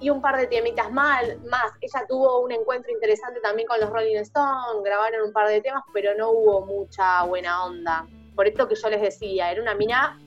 y 0.00 0.10
un 0.10 0.20
par 0.20 0.36
de 0.36 0.46
temitas 0.46 0.92
mal, 0.92 1.40
más. 1.50 1.72
Ella 1.80 2.06
tuvo 2.08 2.40
un 2.40 2.52
encuentro 2.52 2.92
interesante 2.92 3.40
también 3.40 3.66
con 3.66 3.80
los 3.80 3.90
Rolling 3.90 4.16
Stones, 4.18 4.84
grabaron 4.84 5.22
un 5.26 5.32
par 5.32 5.48
de 5.48 5.60
temas, 5.60 5.82
pero 5.92 6.14
no 6.16 6.30
hubo 6.30 6.66
mucha 6.66 7.24
buena 7.24 7.64
onda. 7.64 8.06
Por 8.36 8.46
esto 8.46 8.68
que 8.68 8.76
yo 8.76 8.88
les 8.90 9.00
decía, 9.00 9.50
era 9.50 9.60
una 9.60 9.74
mina 9.74 10.20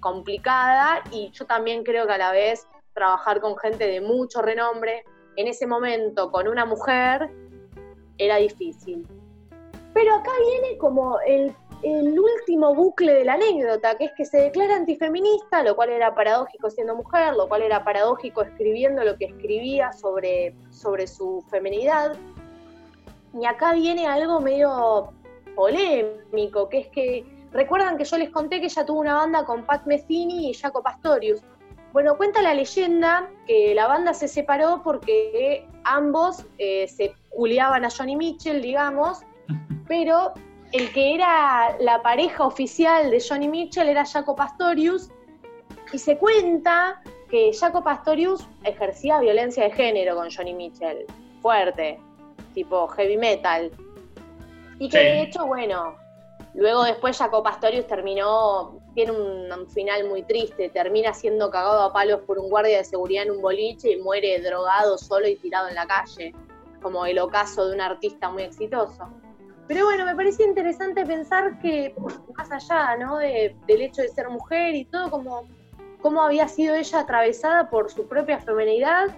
complicada 0.00 1.02
y 1.10 1.30
yo 1.30 1.46
también 1.46 1.82
creo 1.82 2.06
que 2.06 2.12
a 2.12 2.18
la 2.18 2.32
vez 2.32 2.66
trabajar 2.92 3.40
con 3.40 3.56
gente 3.56 3.86
de 3.86 4.00
mucho 4.00 4.42
renombre, 4.42 5.04
en 5.36 5.46
ese 5.48 5.66
momento 5.66 6.30
con 6.30 6.48
una 6.48 6.66
mujer, 6.66 7.30
era 8.18 8.36
difícil. 8.36 9.06
Pero 9.94 10.14
acá 10.14 10.30
viene 10.46 10.76
como 10.76 11.18
el, 11.26 11.54
el 11.82 12.18
último 12.18 12.74
bucle 12.74 13.14
de 13.14 13.24
la 13.24 13.34
anécdota, 13.34 13.96
que 13.96 14.06
es 14.06 14.12
que 14.16 14.24
se 14.24 14.38
declara 14.38 14.76
antifeminista, 14.76 15.62
lo 15.62 15.76
cual 15.76 15.90
era 15.90 16.14
paradójico 16.14 16.70
siendo 16.70 16.96
mujer, 16.96 17.34
lo 17.34 17.48
cual 17.48 17.62
era 17.62 17.84
paradójico 17.84 18.42
escribiendo 18.42 19.04
lo 19.04 19.16
que 19.16 19.26
escribía 19.26 19.92
sobre, 19.92 20.54
sobre 20.70 21.06
su 21.06 21.44
feminidad. 21.50 22.16
Y 23.38 23.44
acá 23.44 23.72
viene 23.72 24.06
algo 24.06 24.40
medio 24.40 25.12
polémico, 25.54 26.68
que 26.68 26.78
es 26.78 26.88
que 26.88 27.24
recuerdan 27.52 27.98
que 27.98 28.04
yo 28.04 28.16
les 28.18 28.30
conté 28.30 28.60
que 28.60 28.66
ella 28.66 28.86
tuvo 28.86 29.00
una 29.00 29.14
banda 29.14 29.44
con 29.44 29.64
Pat 29.64 29.86
Metheny 29.86 30.50
y 30.50 30.54
Jaco 30.54 30.82
Pastorius. 30.82 31.42
Bueno, 31.92 32.16
cuenta 32.16 32.42
la 32.42 32.54
leyenda 32.54 33.30
que 33.46 33.74
la 33.74 33.86
banda 33.86 34.12
se 34.12 34.28
separó 34.28 34.82
porque 34.82 35.66
ambos 35.84 36.44
eh, 36.58 36.88
se 36.88 37.14
culiaban 37.30 37.84
a 37.84 37.90
Johnny 37.90 38.16
Mitchell, 38.16 38.60
digamos, 38.60 39.20
pero 39.88 40.34
el 40.76 40.92
que 40.92 41.14
era 41.14 41.74
la 41.80 42.02
pareja 42.02 42.44
oficial 42.44 43.10
de 43.10 43.24
Johnny 43.26 43.48
Mitchell 43.48 43.88
era 43.88 44.04
Jaco 44.04 44.36
Pastorius, 44.36 45.08
y 45.90 45.98
se 45.98 46.18
cuenta 46.18 47.00
que 47.30 47.50
Jaco 47.58 47.82
Pastorius 47.82 48.46
ejercía 48.62 49.20
violencia 49.20 49.64
de 49.64 49.70
género 49.70 50.16
con 50.16 50.28
Johnny 50.30 50.52
Mitchell, 50.52 51.06
fuerte, 51.40 51.98
tipo 52.52 52.86
heavy 52.88 53.16
metal. 53.16 53.70
Y 54.78 54.90
que 54.90 54.98
Sí. 54.98 55.04
de 55.04 55.22
hecho, 55.22 55.46
bueno, 55.46 55.96
luego 56.52 56.84
después 56.84 57.16
Jaco 57.16 57.42
Pastorius 57.42 57.86
terminó, 57.86 58.78
tiene 58.94 59.12
un, 59.12 59.50
un 59.50 59.66
final 59.70 60.06
muy 60.06 60.24
triste, 60.24 60.68
termina 60.68 61.14
siendo 61.14 61.50
cagado 61.50 61.84
a 61.84 61.92
palos 61.92 62.20
por 62.26 62.38
un 62.38 62.50
guardia 62.50 62.78
de 62.78 62.84
seguridad 62.84 63.22
en 63.22 63.30
un 63.30 63.40
boliche 63.40 63.92
y 63.92 63.96
muere 64.02 64.40
drogado 64.42 64.98
solo 64.98 65.26
y 65.26 65.36
tirado 65.36 65.68
en 65.68 65.74
la 65.74 65.86
calle, 65.86 66.34
como 66.82 67.06
el 67.06 67.18
ocaso 67.18 67.66
de 67.66 67.74
un 67.74 67.80
artista 67.80 68.28
muy 68.28 68.42
exitoso. 68.42 69.08
Pero 69.68 69.84
bueno, 69.84 70.04
me 70.06 70.14
parecía 70.14 70.46
interesante 70.46 71.04
pensar 71.04 71.58
que 71.60 71.94
más 72.36 72.50
allá 72.52 72.96
¿no? 72.96 73.18
de- 73.18 73.56
del 73.66 73.82
hecho 73.82 74.02
de 74.02 74.08
ser 74.08 74.28
mujer 74.28 74.74
y 74.74 74.84
todo, 74.84 75.10
como 75.10 75.48
cómo 76.02 76.22
había 76.22 76.46
sido 76.46 76.74
ella 76.76 77.00
atravesada 77.00 77.68
por 77.68 77.90
su 77.90 78.06
propia 78.06 78.38
feminidad 78.38 79.08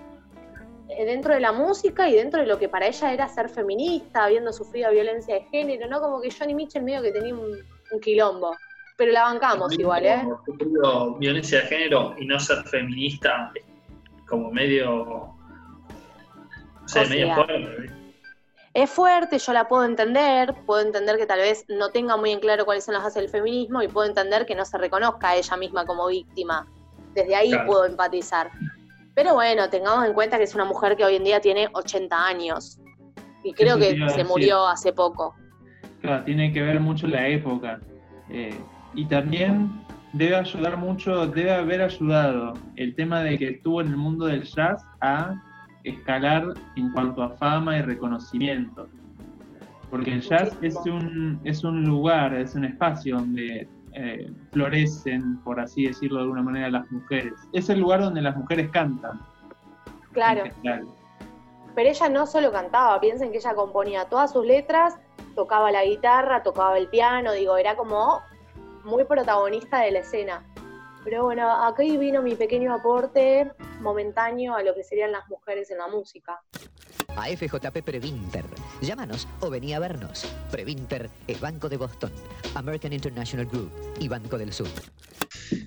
eh, 0.88 1.04
dentro 1.04 1.34
de 1.34 1.40
la 1.40 1.52
música 1.52 2.08
y 2.08 2.14
dentro 2.14 2.40
de 2.40 2.46
lo 2.46 2.58
que 2.58 2.68
para 2.70 2.86
ella 2.86 3.12
era 3.12 3.28
ser 3.28 3.50
feminista, 3.50 4.24
habiendo 4.24 4.52
sufrido 4.54 4.90
violencia 4.90 5.34
de 5.34 5.42
género, 5.42 5.86
¿no? 5.86 6.00
Como 6.00 6.22
que 6.22 6.30
Johnny 6.30 6.54
Mitchell 6.54 6.82
medio 6.82 7.02
que 7.02 7.12
tenía 7.12 7.34
un, 7.34 7.58
un 7.90 8.00
quilombo. 8.00 8.56
Pero 8.96 9.12
la 9.12 9.24
bancamos 9.24 9.78
igual, 9.78 10.06
¿eh? 10.06 10.22
Sufrido 10.46 11.14
Violencia 11.16 11.60
de 11.60 11.66
género 11.66 12.14
y 12.18 12.24
no 12.26 12.40
ser 12.40 12.64
feminista, 12.64 13.52
como 14.26 14.50
medio. 14.50 15.34
No 16.80 16.88
sé, 16.88 17.00
O 17.00 17.08
medio 17.08 17.26
sea, 17.26 17.34
fuerte. 17.34 17.92
Es 18.78 18.90
fuerte, 18.90 19.40
yo 19.40 19.52
la 19.52 19.66
puedo 19.66 19.84
entender, 19.84 20.54
puedo 20.64 20.86
entender 20.86 21.16
que 21.16 21.26
tal 21.26 21.40
vez 21.40 21.64
no 21.68 21.90
tenga 21.90 22.16
muy 22.16 22.30
en 22.30 22.38
claro 22.38 22.64
cuáles 22.64 22.84
son 22.84 22.94
las 22.94 23.02
bases 23.02 23.20
del 23.20 23.28
feminismo 23.28 23.82
y 23.82 23.88
puedo 23.88 24.06
entender 24.06 24.46
que 24.46 24.54
no 24.54 24.64
se 24.64 24.78
reconozca 24.78 25.30
a 25.30 25.36
ella 25.36 25.56
misma 25.56 25.84
como 25.84 26.06
víctima. 26.06 26.64
Desde 27.12 27.34
ahí 27.34 27.50
Claro. 27.50 27.66
puedo 27.66 27.86
empatizar. 27.86 28.52
Pero 29.16 29.34
bueno, 29.34 29.68
tengamos 29.68 30.06
en 30.06 30.12
cuenta 30.12 30.38
que 30.38 30.44
es 30.44 30.54
una 30.54 30.64
mujer 30.64 30.96
que 30.96 31.04
hoy 31.04 31.16
en 31.16 31.24
día 31.24 31.40
tiene 31.40 31.68
80 31.72 32.24
años 32.24 32.78
y 33.42 33.52
creo 33.52 33.78
Eso 33.78 34.06
que 34.06 34.10
se 34.10 34.22
murió 34.22 34.64
hace 34.64 34.92
poco. 34.92 35.34
Claro, 36.00 36.22
tiene 36.22 36.52
que 36.52 36.62
ver 36.62 36.78
mucho 36.78 37.08
la 37.08 37.26
época. 37.26 37.80
Eh, 38.30 38.56
y 38.94 39.06
también 39.06 39.72
debe 40.12 40.36
ayudar 40.36 40.76
mucho, 40.76 41.26
debe 41.26 41.52
haber 41.52 41.82
ayudado 41.82 42.54
el 42.76 42.94
tema 42.94 43.24
de 43.24 43.38
que 43.38 43.48
estuvo 43.48 43.80
en 43.80 43.88
el 43.88 43.96
mundo 43.96 44.26
del 44.26 44.44
jazz 44.44 44.84
a 45.00 45.34
escalar 45.84 46.54
en 46.76 46.92
cuanto 46.92 47.22
a 47.22 47.30
fama 47.30 47.78
y 47.78 47.82
reconocimiento. 47.82 48.88
Porque 49.90 50.12
el 50.12 50.20
jazz 50.20 50.56
es 50.60 50.76
un, 50.84 51.40
es 51.44 51.64
un 51.64 51.84
lugar, 51.84 52.34
es 52.34 52.54
un 52.54 52.64
espacio 52.64 53.16
donde 53.16 53.66
eh, 53.94 54.30
florecen, 54.52 55.38
por 55.38 55.58
así 55.58 55.86
decirlo 55.86 56.18
de 56.18 56.22
alguna 56.24 56.42
manera, 56.42 56.70
las 56.70 56.90
mujeres. 56.90 57.32
Es 57.52 57.70
el 57.70 57.80
lugar 57.80 58.02
donde 58.02 58.20
las 58.20 58.36
mujeres 58.36 58.70
cantan. 58.70 59.20
Claro, 60.12 60.44
pero 61.78 61.90
ella 61.90 62.08
no 62.08 62.26
solo 62.26 62.50
cantaba, 62.50 62.98
piensen 63.00 63.30
que 63.30 63.38
ella 63.38 63.54
componía 63.54 64.06
todas 64.06 64.32
sus 64.32 64.44
letras, 64.44 64.98
tocaba 65.36 65.70
la 65.70 65.84
guitarra, 65.84 66.42
tocaba 66.42 66.76
el 66.76 66.88
piano, 66.88 67.32
digo, 67.32 67.56
era 67.56 67.76
como 67.76 68.20
muy 68.82 69.04
protagonista 69.04 69.78
de 69.82 69.92
la 69.92 70.00
escena. 70.00 70.42
Pero 71.08 71.24
bueno, 71.24 71.64
aquí 71.64 71.96
vino 71.96 72.20
mi 72.20 72.34
pequeño 72.34 72.74
aporte 72.74 73.50
momentáneo 73.80 74.54
a 74.54 74.62
lo 74.62 74.74
que 74.74 74.84
serían 74.84 75.10
las 75.10 75.26
mujeres 75.30 75.70
en 75.70 75.78
la 75.78 75.88
música. 75.88 76.38
A 77.16 77.28
FJP 77.28 77.82
Previnter. 77.82 78.44
Llámanos 78.82 79.26
o 79.40 79.48
vení 79.48 79.72
a 79.72 79.78
vernos. 79.78 80.30
Previnter 80.50 81.08
es 81.26 81.40
Banco 81.40 81.70
de 81.70 81.78
Boston, 81.78 82.12
American 82.54 82.92
International 82.92 83.46
Group 83.46 83.72
y 83.98 84.06
Banco 84.06 84.36
del 84.36 84.52
Sur. 84.52 84.68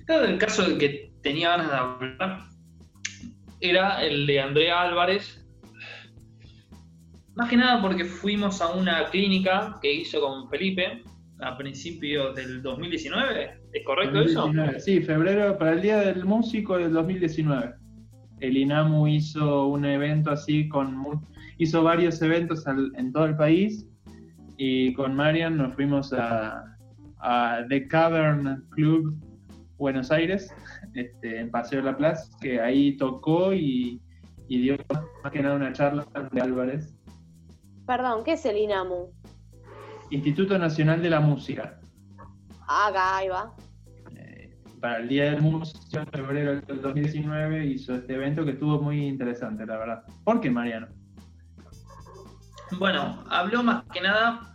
Claro, 0.06 0.26
el 0.26 0.38
caso 0.38 0.62
del 0.62 0.78
que 0.78 1.12
tenía 1.24 1.56
ganas 1.56 1.70
de 1.72 1.76
hablar 1.76 2.38
era 3.58 4.00
el 4.04 4.24
de 4.28 4.40
Andrea 4.40 4.82
Álvarez. 4.82 5.44
Más 7.34 7.50
que 7.50 7.56
nada 7.56 7.82
porque 7.82 8.04
fuimos 8.04 8.60
a 8.60 8.70
una 8.74 9.10
clínica 9.10 9.80
que 9.82 9.92
hizo 9.92 10.20
con 10.20 10.48
Felipe 10.48 11.02
a 11.40 11.58
principios 11.58 12.36
del 12.36 12.62
2019. 12.62 13.61
¿Es 13.72 13.84
correcto 13.84 14.20
eso? 14.20 14.40
2019, 14.42 14.80
Sí, 14.80 15.00
febrero, 15.02 15.56
para 15.58 15.72
el 15.72 15.82
Día 15.82 15.98
del 15.98 16.24
Músico 16.24 16.76
del 16.78 16.92
2019. 16.92 17.74
El 18.40 18.56
INAMU 18.56 19.06
hizo 19.06 19.66
un 19.68 19.84
evento 19.84 20.30
así, 20.30 20.68
con 20.68 20.96
mu- 20.96 21.20
hizo 21.58 21.82
varios 21.82 22.20
eventos 22.22 22.66
al- 22.66 22.92
en 22.96 23.12
todo 23.12 23.26
el 23.26 23.36
país 23.36 23.86
y 24.56 24.92
con 24.94 25.14
Marian 25.14 25.56
nos 25.56 25.74
fuimos 25.74 26.12
a, 26.12 26.64
a 27.20 27.64
The 27.68 27.86
Cavern 27.88 28.64
Club 28.70 29.14
Buenos 29.78 30.10
Aires, 30.10 30.52
este, 30.94 31.40
en 31.40 31.50
Paseo 31.50 31.80
de 31.80 31.86
la 31.90 31.96
Plaza, 31.96 32.36
que 32.40 32.60
ahí 32.60 32.96
tocó 32.96 33.52
y, 33.54 34.00
y 34.48 34.60
dio 34.60 34.76
más 35.22 35.32
que 35.32 35.42
nada 35.42 35.56
una 35.56 35.72
charla 35.72 36.04
de 36.32 36.40
Álvarez. 36.40 36.94
Perdón, 37.86 38.22
¿qué 38.24 38.32
es 38.32 38.44
el 38.44 38.58
INAMU? 38.58 39.10
Instituto 40.10 40.58
Nacional 40.58 41.00
de 41.02 41.10
la 41.10 41.20
Música. 41.20 41.78
Acá, 42.72 43.18
ahí 43.18 43.28
va. 43.28 43.54
eh, 44.16 44.56
para 44.80 44.98
el 44.98 45.08
Día 45.08 45.24
del 45.24 45.42
Músico 45.42 45.98
en 45.98 46.06
febrero 46.06 46.60
del 46.60 46.80
2019 46.80 47.66
hizo 47.66 47.94
este 47.94 48.14
evento 48.14 48.44
que 48.44 48.52
estuvo 48.52 48.80
muy 48.80 49.06
interesante, 49.06 49.66
la 49.66 49.76
verdad. 49.76 50.04
¿Por 50.24 50.40
qué, 50.40 50.50
Mariano? 50.50 50.88
Bueno, 52.78 53.22
habló 53.28 53.62
más 53.62 53.84
que 53.92 54.00
nada 54.00 54.54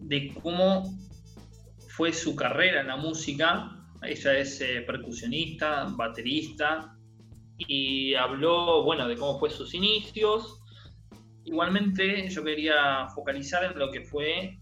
de 0.00 0.32
cómo 0.42 0.96
fue 1.88 2.12
su 2.12 2.36
carrera 2.36 2.82
en 2.82 2.86
la 2.86 2.96
música. 2.96 3.76
Ella 4.02 4.38
es 4.38 4.60
eh, 4.60 4.82
percusionista, 4.86 5.86
baterista, 5.90 6.96
y 7.58 8.14
habló, 8.14 8.84
bueno, 8.84 9.08
de 9.08 9.16
cómo 9.16 9.38
fue 9.38 9.50
sus 9.50 9.74
inicios. 9.74 10.62
Igualmente, 11.44 12.28
yo 12.28 12.44
quería 12.44 13.08
focalizar 13.14 13.64
en 13.64 13.78
lo 13.78 13.90
que 13.90 14.02
fue 14.02 14.58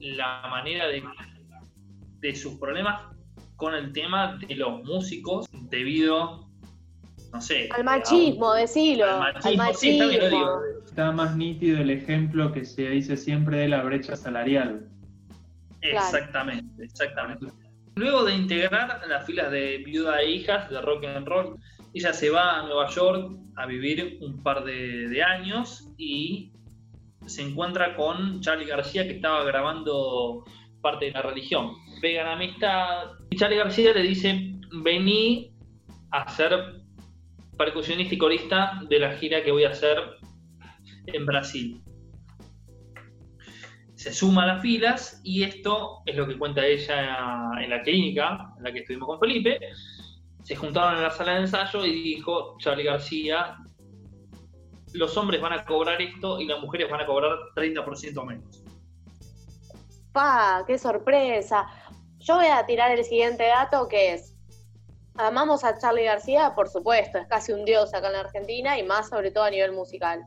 la 0.00 0.46
manera 0.50 0.86
de, 0.88 1.02
de 2.26 2.34
sus 2.36 2.54
problemas 2.58 3.02
con 3.56 3.74
el 3.74 3.92
tema 3.92 4.38
de 4.46 4.54
los 4.56 4.82
músicos 4.84 5.46
debido, 5.70 6.48
no 7.32 7.40
sé, 7.40 7.68
Al 7.72 7.84
machismo, 7.84 8.52
decilo. 8.54 9.06
al 9.06 9.36
Al 9.42 9.56
machismo, 9.56 9.74
sí, 9.74 9.88
está 9.90 10.06
bien, 10.06 10.18
lo 10.18 10.24
machismo. 10.24 10.60
digo. 10.62 10.84
Está 10.86 11.12
más 11.12 11.36
nítido 11.36 11.80
el 11.80 11.90
ejemplo 11.90 12.52
que 12.52 12.64
se 12.64 12.88
dice 12.90 13.16
siempre 13.16 13.58
de 13.60 13.68
la 13.68 13.82
brecha 13.82 14.16
salarial. 14.16 14.88
Exactamente, 15.82 16.84
exactamente. 16.84 17.46
Luego 17.96 18.24
de 18.24 18.34
integrar 18.34 19.00
las 19.08 19.24
filas 19.24 19.50
de 19.50 19.78
Viuda 19.78 20.20
e 20.20 20.30
Hijas 20.32 20.68
de 20.70 20.80
Rock 20.80 21.04
and 21.04 21.26
Roll, 21.26 21.56
ella 21.94 22.12
se 22.12 22.28
va 22.30 22.58
a 22.60 22.62
Nueva 22.64 22.88
York 22.88 23.32
a 23.56 23.66
vivir 23.66 24.18
un 24.20 24.42
par 24.42 24.64
de, 24.64 25.08
de 25.08 25.22
años 25.22 25.88
y 25.96 26.52
se 27.26 27.42
encuentra 27.42 27.96
con 27.96 28.40
Charlie 28.40 28.66
García 28.66 29.04
que 29.06 29.14
estaba 29.16 29.44
grabando 29.44 30.44
parte 30.82 31.06
de 31.06 31.12
la 31.12 31.22
religión. 31.22 31.72
Pegan 32.00 32.28
amistad 32.28 33.12
y 33.30 33.36
Charlie 33.36 33.56
García 33.56 33.92
le 33.92 34.02
dice, 34.02 34.52
vení 34.82 35.52
a 36.10 36.28
ser 36.30 36.82
percusionista 37.56 38.14
y 38.14 38.18
corista 38.18 38.80
de 38.88 38.98
la 38.98 39.12
gira 39.16 39.42
que 39.42 39.50
voy 39.50 39.64
a 39.64 39.70
hacer 39.70 39.98
en 41.06 41.26
Brasil 41.26 41.82
se 44.06 44.12
suma 44.12 44.44
a 44.44 44.46
las 44.46 44.62
filas 44.62 45.20
y 45.24 45.42
esto 45.42 46.02
es 46.06 46.14
lo 46.14 46.28
que 46.28 46.38
cuenta 46.38 46.64
ella 46.64 47.50
en 47.60 47.70
la 47.70 47.82
clínica 47.82 48.52
en 48.56 48.62
la 48.62 48.72
que 48.72 48.80
estuvimos 48.80 49.08
con 49.08 49.18
Felipe. 49.18 49.58
Se 50.44 50.54
juntaron 50.54 50.98
en 50.98 51.02
la 51.02 51.10
sala 51.10 51.34
de 51.34 51.40
ensayo 51.40 51.84
y 51.84 52.02
dijo 52.02 52.56
Charlie 52.58 52.84
García, 52.84 53.56
los 54.92 55.16
hombres 55.16 55.40
van 55.40 55.54
a 55.54 55.64
cobrar 55.64 56.00
esto 56.00 56.38
y 56.40 56.46
las 56.46 56.60
mujeres 56.60 56.88
van 56.88 57.00
a 57.00 57.06
cobrar 57.06 57.32
30% 57.56 58.24
menos. 58.24 58.62
Pa, 60.12 60.62
qué 60.66 60.78
sorpresa. 60.78 61.66
Yo 62.26 62.34
voy 62.34 62.46
a 62.46 62.66
tirar 62.66 62.90
el 62.90 63.04
siguiente 63.04 63.46
dato 63.46 63.86
que 63.86 64.14
es, 64.14 64.34
amamos 65.14 65.62
a 65.62 65.78
Charlie 65.78 66.06
García, 66.06 66.56
por 66.56 66.68
supuesto, 66.68 67.18
es 67.18 67.28
casi 67.28 67.52
un 67.52 67.64
dios 67.64 67.94
acá 67.94 68.08
en 68.08 68.14
la 68.14 68.20
Argentina 68.20 68.76
y 68.76 68.82
más 68.82 69.10
sobre 69.10 69.30
todo 69.30 69.44
a 69.44 69.50
nivel 69.50 69.70
musical. 69.70 70.24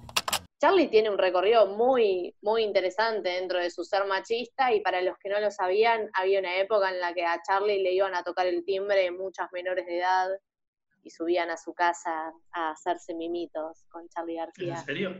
Charlie 0.62 0.88
tiene 0.88 1.09
un 1.09 1.17
recorrido 1.17 1.67
muy, 1.67 2.33
muy 2.41 2.63
interesante 2.63 3.27
dentro 3.27 3.59
de 3.59 3.69
su 3.69 3.83
ser 3.83 4.05
machista 4.05 4.71
y 4.71 4.79
para 4.79 5.01
los 5.01 5.17
que 5.17 5.27
no 5.27 5.41
lo 5.41 5.51
sabían, 5.51 6.09
había 6.13 6.39
una 6.39 6.55
época 6.55 6.89
en 6.89 7.01
la 7.01 7.13
que 7.13 7.25
a 7.25 7.41
Charlie 7.45 7.83
le 7.83 7.91
iban 7.91 8.15
a 8.15 8.23
tocar 8.23 8.47
el 8.47 8.63
timbre 8.63 9.12
muchas 9.12 9.51
menores 9.51 9.85
de 9.85 9.97
edad 9.97 10.29
y 11.03 11.09
subían 11.09 11.49
a 11.49 11.57
su 11.57 11.73
casa 11.73 12.31
a 12.53 12.71
hacerse 12.71 13.13
mimitos 13.13 13.83
con 13.89 14.07
Charlie 14.07 14.38
¿En 14.38 14.45
García. 14.45 14.77
serio? 14.85 15.17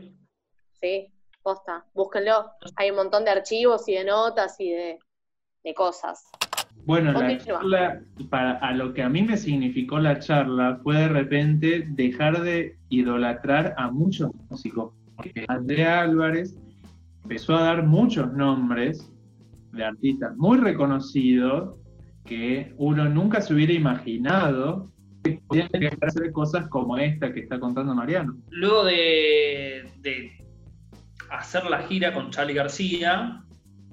Sí, 0.80 1.12
posta, 1.42 1.84
búsquenlo. 1.92 2.52
Hay 2.76 2.88
un 2.88 2.96
montón 2.96 3.26
de 3.26 3.32
archivos 3.32 3.86
y 3.86 3.96
de 3.96 4.04
notas 4.04 4.58
y 4.58 4.70
de, 4.70 4.98
de 5.62 5.74
cosas. 5.74 6.24
Bueno, 6.86 7.12
la 7.12 7.38
charla, 7.38 8.00
para, 8.30 8.52
a 8.58 8.72
lo 8.72 8.92
que 8.94 9.02
a 9.02 9.08
mí 9.08 9.22
me 9.22 9.36
significó 9.36 9.98
la 9.98 10.18
charla 10.18 10.80
fue 10.82 10.96
de 10.96 11.08
repente 11.08 11.86
dejar 11.90 12.42
de 12.42 12.76
idolatrar 12.88 13.74
a 13.76 13.90
muchos 13.90 14.30
músicos. 14.48 14.92
Porque 15.16 15.44
Andrea 15.48 16.02
Álvarez 16.02 16.58
empezó 17.22 17.56
a 17.56 17.62
dar 17.62 17.86
muchos 17.86 18.32
nombres 18.32 19.12
de 19.72 19.84
artistas 19.84 20.36
muy 20.36 20.58
reconocidos 20.58 21.76
que 22.24 22.74
uno 22.76 23.08
nunca 23.08 23.40
se 23.40 23.54
hubiera 23.54 23.72
imaginado 23.72 24.90
que 25.22 25.40
podían 25.46 25.68
llegar 25.72 25.98
a 26.02 26.06
hacer 26.06 26.32
cosas 26.32 26.68
como 26.68 26.96
esta 26.96 27.32
que 27.32 27.40
está 27.40 27.60
contando 27.60 27.94
Mariano. 27.94 28.36
Luego 28.48 28.84
de, 28.84 29.90
de 29.98 30.32
hacer 31.30 31.64
la 31.64 31.82
gira 31.82 32.12
con 32.14 32.30
Charlie 32.30 32.54
García, 32.54 33.44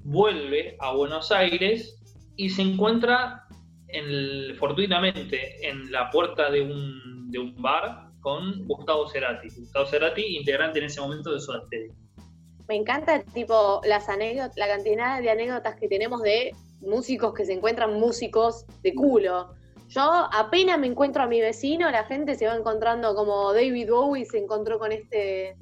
vuelve 0.04 0.76
a 0.80 0.94
Buenos 0.94 1.30
Aires 1.30 1.97
y 2.38 2.48
se 2.50 2.62
encuentra 2.62 3.44
en 3.88 4.04
el- 4.06 4.56
fortuitamente 4.58 5.68
en 5.68 5.90
la 5.90 6.08
puerta 6.10 6.50
de 6.50 6.62
un, 6.62 7.30
de 7.30 7.38
un 7.40 7.60
bar 7.60 8.08
con 8.20 8.64
Gustavo 8.66 9.08
Cerati. 9.08 9.48
Gustavo 9.48 9.86
Cerati, 9.86 10.36
integrante 10.36 10.78
en 10.78 10.84
ese 10.86 11.00
momento 11.00 11.32
de 11.32 11.40
Soda 11.40 11.62
Stereo. 11.66 11.92
Me 12.68 12.76
encanta 12.76 13.22
tipo 13.34 13.80
las 13.84 14.08
anécdotas, 14.08 14.56
la 14.56 14.68
cantidad 14.68 15.20
de 15.20 15.30
anécdotas 15.30 15.74
que 15.76 15.88
tenemos 15.88 16.22
de 16.22 16.52
músicos 16.80 17.34
que 17.34 17.44
se 17.44 17.54
encuentran 17.54 17.94
músicos 17.98 18.66
de 18.82 18.94
culo. 18.94 19.54
Yo 19.88 20.02
apenas 20.02 20.78
me 20.78 20.86
encuentro 20.86 21.22
a 21.22 21.26
mi 21.26 21.40
vecino, 21.40 21.90
la 21.90 22.04
gente 22.04 22.34
se 22.36 22.46
va 22.46 22.54
encontrando 22.54 23.14
como 23.14 23.52
David 23.54 23.90
Bowie 23.90 24.26
se 24.26 24.38
encontró 24.38 24.78
con 24.78 24.92
este, 24.92 25.56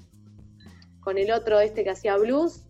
con 1.00 1.16
el 1.16 1.30
otro 1.30 1.60
este 1.60 1.84
que 1.84 1.90
hacía 1.90 2.16
blues. 2.18 2.64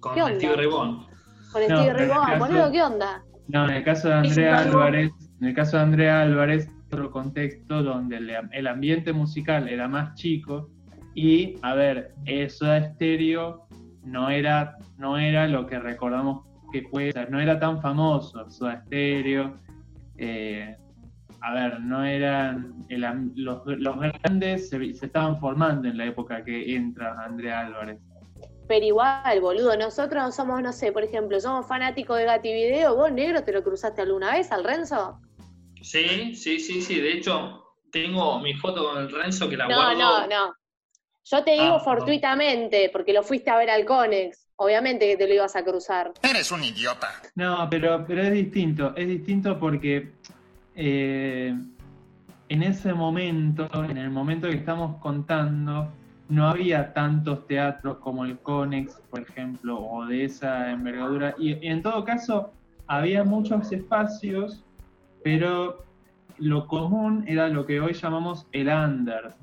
Con 0.00 0.14
¿Qué 0.14 0.22
onda? 0.22 0.36
Steve 0.40 0.66
Vaughan. 0.66 1.06
Con 1.52 1.68
No, 1.68 1.82
Steve 1.84 2.06
Vaughan, 2.08 2.38
caso- 2.40 2.44
boludo, 2.52 2.72
¿qué 2.72 2.82
onda? 2.82 3.24
No, 3.48 3.64
en 3.68 3.76
el 3.76 3.84
caso 3.84 4.08
de 4.08 4.14
Andrea 4.14 4.58
Álvarez, 4.58 5.12
en 5.40 5.48
el 5.48 5.54
caso 5.54 5.76
de 5.76 5.82
Andrea 5.84 6.22
Álvarez, 6.22 6.68
otro 6.86 7.10
contexto 7.10 7.82
donde 7.82 8.16
el, 8.16 8.32
el 8.52 8.66
ambiente 8.66 9.12
musical 9.12 9.68
era 9.68 9.88
más 9.88 10.14
chico 10.14 10.70
y, 11.14 11.54
a 11.62 11.74
ver, 11.74 12.14
eso 12.24 12.66
de 12.66 12.78
estéreo 12.78 13.66
no 14.04 14.30
era, 14.30 14.76
no 14.98 15.18
era 15.18 15.48
lo 15.48 15.66
que 15.66 15.78
recordamos 15.78 16.44
que 16.72 16.82
fue, 16.82 17.10
o 17.10 17.12
sea, 17.12 17.26
no 17.26 17.40
era 17.40 17.58
tan 17.58 17.80
famoso 17.80 18.48
Soda 18.50 18.82
Stereo. 18.86 19.56
eh, 20.18 20.76
a 21.40 21.54
ver, 21.54 21.80
no 21.80 22.04
eran 22.04 22.74
el 22.88 23.04
los, 23.34 23.62
los 23.66 23.96
grandes 23.98 24.68
se, 24.68 24.94
se 24.94 25.06
estaban 25.06 25.38
formando 25.38 25.86
en 25.86 25.96
la 25.96 26.06
época 26.06 26.42
que 26.44 26.74
entra 26.74 27.14
Andrea 27.24 27.60
Álvarez. 27.60 27.98
Pero 28.68 28.84
igual, 28.84 29.40
boludo, 29.40 29.76
nosotros 29.76 30.34
somos, 30.34 30.60
no 30.62 30.72
sé, 30.72 30.92
por 30.92 31.04
ejemplo, 31.04 31.40
somos 31.40 31.66
fanáticos 31.66 32.18
de 32.18 32.24
Gati 32.24 32.52
Video, 32.52 32.96
vos 32.96 33.12
negro 33.12 33.42
te 33.44 33.52
lo 33.52 33.62
cruzaste 33.62 34.02
alguna 34.02 34.32
vez 34.32 34.50
al 34.50 34.64
Renzo? 34.64 35.20
Sí, 35.82 36.34
sí, 36.34 36.58
sí, 36.58 36.82
sí. 36.82 37.00
De 37.00 37.12
hecho, 37.12 37.62
tengo 37.92 38.40
mi 38.40 38.54
foto 38.54 38.88
con 38.88 39.02
el 39.02 39.10
Renzo 39.10 39.48
que 39.48 39.56
la 39.56 39.68
No, 39.68 39.76
guardo. 39.76 39.98
no, 39.98 40.26
no. 40.26 40.54
Yo 41.24 41.42
te 41.44 41.52
digo 41.52 41.76
Ah, 41.76 41.80
fortuitamente, 41.80 42.90
porque 42.92 43.12
lo 43.12 43.22
fuiste 43.22 43.50
a 43.50 43.56
ver 43.58 43.70
al 43.70 43.84
Conex. 43.84 44.48
Obviamente 44.56 45.06
que 45.06 45.16
te 45.16 45.26
lo 45.28 45.34
ibas 45.34 45.54
a 45.56 45.64
cruzar. 45.64 46.12
Eres 46.22 46.50
un 46.50 46.64
idiota. 46.64 47.08
No, 47.34 47.68
pero, 47.70 48.04
pero 48.06 48.22
es 48.22 48.32
distinto, 48.32 48.94
es 48.96 49.06
distinto 49.06 49.58
porque 49.58 50.12
eh, 50.74 51.54
en 52.48 52.62
ese 52.62 52.94
momento, 52.94 53.68
en 53.84 53.96
el 53.98 54.10
momento 54.10 54.48
que 54.48 54.56
estamos 54.56 55.00
contando, 55.00 55.92
no 56.28 56.48
había 56.48 56.92
tantos 56.92 57.46
teatros 57.46 57.98
como 57.98 58.24
el 58.24 58.38
Conex, 58.40 59.00
por 59.10 59.20
ejemplo, 59.20 59.78
o 59.80 60.06
de 60.06 60.24
esa 60.24 60.70
envergadura. 60.72 61.34
Y, 61.38 61.54
y 61.64 61.68
en 61.68 61.82
todo 61.82 62.04
caso, 62.04 62.52
había 62.86 63.24
muchos 63.24 63.70
espacios, 63.72 64.64
pero 65.22 65.86
lo 66.38 66.66
común 66.66 67.24
era 67.26 67.48
lo 67.48 67.64
que 67.66 67.80
hoy 67.80 67.92
llamamos 67.94 68.46
el 68.52 68.68
under. 68.68 69.34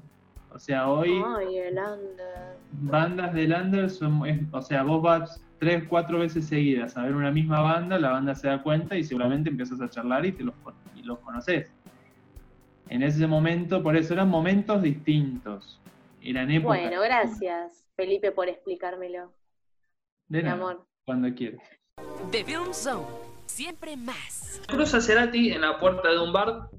O 0.50 0.60
sea, 0.60 0.90
hoy 0.90 1.12
Ay, 1.38 1.58
el 1.58 1.78
under. 1.78 2.58
bandas 2.72 3.34
del 3.34 3.54
under 3.54 3.90
son, 3.90 4.26
es- 4.28 4.48
o 4.52 4.62
sea, 4.62 4.84
vos 4.84 5.02
vas 5.02 5.42
tres, 5.60 5.86
cuatro 5.88 6.20
veces 6.20 6.48
seguidas 6.48 6.98
a 6.98 7.04
ver 7.04 7.16
una 7.16 7.32
misma 7.32 7.62
banda, 7.62 7.98
la 7.98 8.12
banda 8.12 8.36
se 8.36 8.48
da 8.48 8.62
cuenta 8.62 8.98
y 8.98 9.04
seguramente 9.04 9.50
empiezas 9.50 9.80
a 9.82 9.90
charlar 9.90 10.26
y 10.26 10.34
te 10.34 10.44
los, 10.44 10.56
y 10.94 11.04
los 11.04 11.20
conoces. 11.20 11.74
En 12.90 13.04
ese 13.04 13.28
momento, 13.28 13.82
por 13.84 13.96
eso 13.96 14.14
eran 14.14 14.30
momentos 14.30 14.82
distintos. 14.82 15.83
Eran 16.24 16.50
épocas. 16.52 16.80
Bueno, 16.80 17.02
gracias, 17.02 17.86
Felipe, 17.96 18.32
por 18.32 18.48
explicármelo, 18.48 19.34
de 20.28 20.38
mi 20.40 20.44
nada, 20.44 20.56
amor. 20.56 20.88
cuando 21.06 21.34
quieras. 21.36 21.62
The 22.32 22.44
Film 22.44 22.74
Zone. 22.74 23.06
Siempre 23.46 23.98
más. 23.98 24.62
Cruza 24.68 25.02
Cerati 25.02 25.52
en 25.52 25.62
la 25.62 25.78
puerta 25.78 26.10
de 26.10 26.18
un 26.20 26.32
bar 26.32 26.70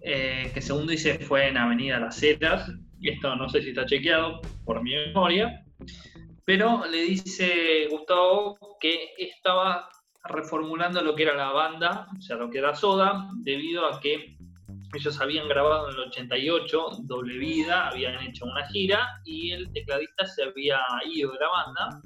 eh, 0.00 0.50
que 0.54 0.60
según 0.62 0.86
dice 0.86 1.18
fue 1.18 1.48
en 1.48 1.56
Avenida 1.56 1.98
Las 1.98 2.22
Heras. 2.22 2.70
Esto 3.02 3.34
no 3.36 3.48
sé 3.48 3.62
si 3.62 3.70
está 3.70 3.84
chequeado 3.84 4.40
por 4.64 4.82
mi 4.82 4.94
memoria. 4.94 5.64
Pero 6.44 6.86
le 6.86 7.02
dice 7.02 7.88
Gustavo 7.90 8.56
que 8.80 9.10
estaba 9.18 9.88
reformulando 10.24 11.02
lo 11.02 11.14
que 11.14 11.24
era 11.24 11.34
la 11.34 11.50
banda, 11.50 12.06
o 12.16 12.20
sea, 12.22 12.36
lo 12.36 12.48
que 12.48 12.58
era 12.58 12.74
Soda, 12.74 13.28
debido 13.42 13.86
a 13.86 14.00
que 14.00 14.36
ellos 14.94 15.20
habían 15.20 15.48
grabado 15.48 15.88
en 15.88 15.94
el 15.94 16.00
88 16.08 16.86
Doble 17.02 17.38
Vida, 17.38 17.88
habían 17.88 18.22
hecho 18.22 18.44
una 18.44 18.66
gira 18.68 19.20
y 19.24 19.52
el 19.52 19.72
tecladista 19.72 20.26
se 20.26 20.44
había 20.44 20.80
ido 21.06 21.32
de 21.32 21.38
la 21.38 21.48
banda. 21.48 22.02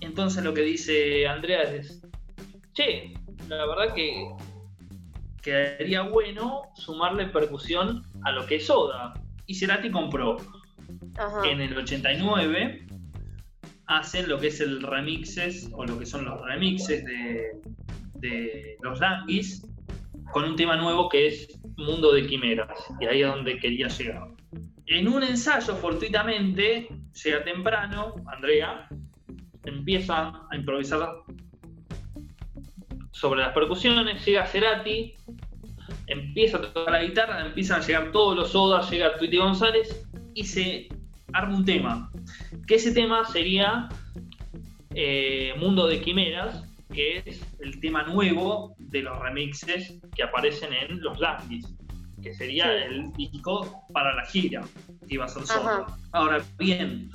Entonces 0.00 0.42
lo 0.42 0.54
que 0.54 0.62
dice 0.62 1.26
Andrea 1.26 1.62
es, 1.62 2.02
che, 2.72 3.12
la 3.48 3.66
verdad 3.66 3.94
que 3.94 4.30
quedaría 5.42 6.02
bueno 6.02 6.62
sumarle 6.74 7.26
percusión 7.26 8.02
a 8.24 8.32
lo 8.32 8.46
que 8.46 8.56
es 8.56 8.66
Soda. 8.66 9.14
Y 9.46 9.54
Cerati 9.54 9.90
compró. 9.90 10.36
Ajá. 11.18 11.48
En 11.48 11.60
el 11.60 11.76
89 11.76 12.86
hacen 13.86 14.28
lo 14.28 14.38
que 14.38 14.48
es 14.48 14.60
el 14.60 14.82
remixes, 14.82 15.68
o 15.72 15.84
lo 15.84 15.98
que 15.98 16.06
son 16.06 16.24
los 16.24 16.40
remixes 16.42 17.04
de, 17.04 17.60
de 18.14 18.76
los 18.82 19.00
Languis, 19.00 19.62
con 20.32 20.44
un 20.44 20.56
tema 20.56 20.76
nuevo 20.76 21.08
que 21.08 21.28
es 21.28 21.60
Mundo 21.76 22.12
de 22.12 22.26
Quimeras. 22.26 22.78
Y 23.00 23.06
ahí 23.06 23.22
es 23.22 23.28
donde 23.28 23.58
quería 23.58 23.88
llegar. 23.88 24.28
En 24.86 25.08
un 25.08 25.22
ensayo, 25.22 25.76
fortuitamente, 25.76 26.88
llega 27.22 27.44
temprano, 27.44 28.16
Andrea, 28.26 28.88
empieza 29.64 30.42
a 30.50 30.56
improvisar 30.56 31.08
sobre 33.12 33.42
las 33.42 33.52
percusiones, 33.52 34.24
llega 34.24 34.46
Cerati, 34.46 35.14
empieza 36.06 36.58
a 36.58 36.62
tocar 36.62 36.92
la 36.92 37.02
guitarra, 37.02 37.46
empiezan 37.46 37.80
a 37.80 37.86
llegar 37.86 38.12
todos 38.12 38.36
los 38.36 38.50
sodas, 38.50 38.90
llega 38.90 39.16
Tweety 39.16 39.36
González 39.36 40.08
y 40.34 40.44
se 40.44 40.88
arma 41.32 41.56
un 41.56 41.64
tema. 41.64 42.10
Que 42.66 42.76
ese 42.76 42.92
tema 42.92 43.24
sería 43.24 43.88
eh, 44.94 45.54
Mundo 45.58 45.86
de 45.86 46.00
Quimeras, 46.00 46.64
que 46.92 47.22
es 47.24 47.40
el 47.60 47.80
tema 47.80 48.02
nuevo 48.04 48.74
de 48.78 49.02
los 49.02 49.18
remixes 49.18 49.98
que 50.14 50.22
aparecen 50.22 50.72
en 50.72 51.00
Los 51.00 51.18
Languis, 51.18 51.66
que 52.22 52.34
sería 52.34 52.64
Sí. 52.66 52.84
el 52.94 53.12
disco 53.12 53.84
para 53.92 54.14
la 54.14 54.24
gira 54.26 54.62
que 55.08 55.14
iba 55.14 55.24
a 55.24 55.28
ser. 55.28 55.42
Ajá. 55.44 55.86
Ahora 56.12 56.42
bien, 56.58 57.10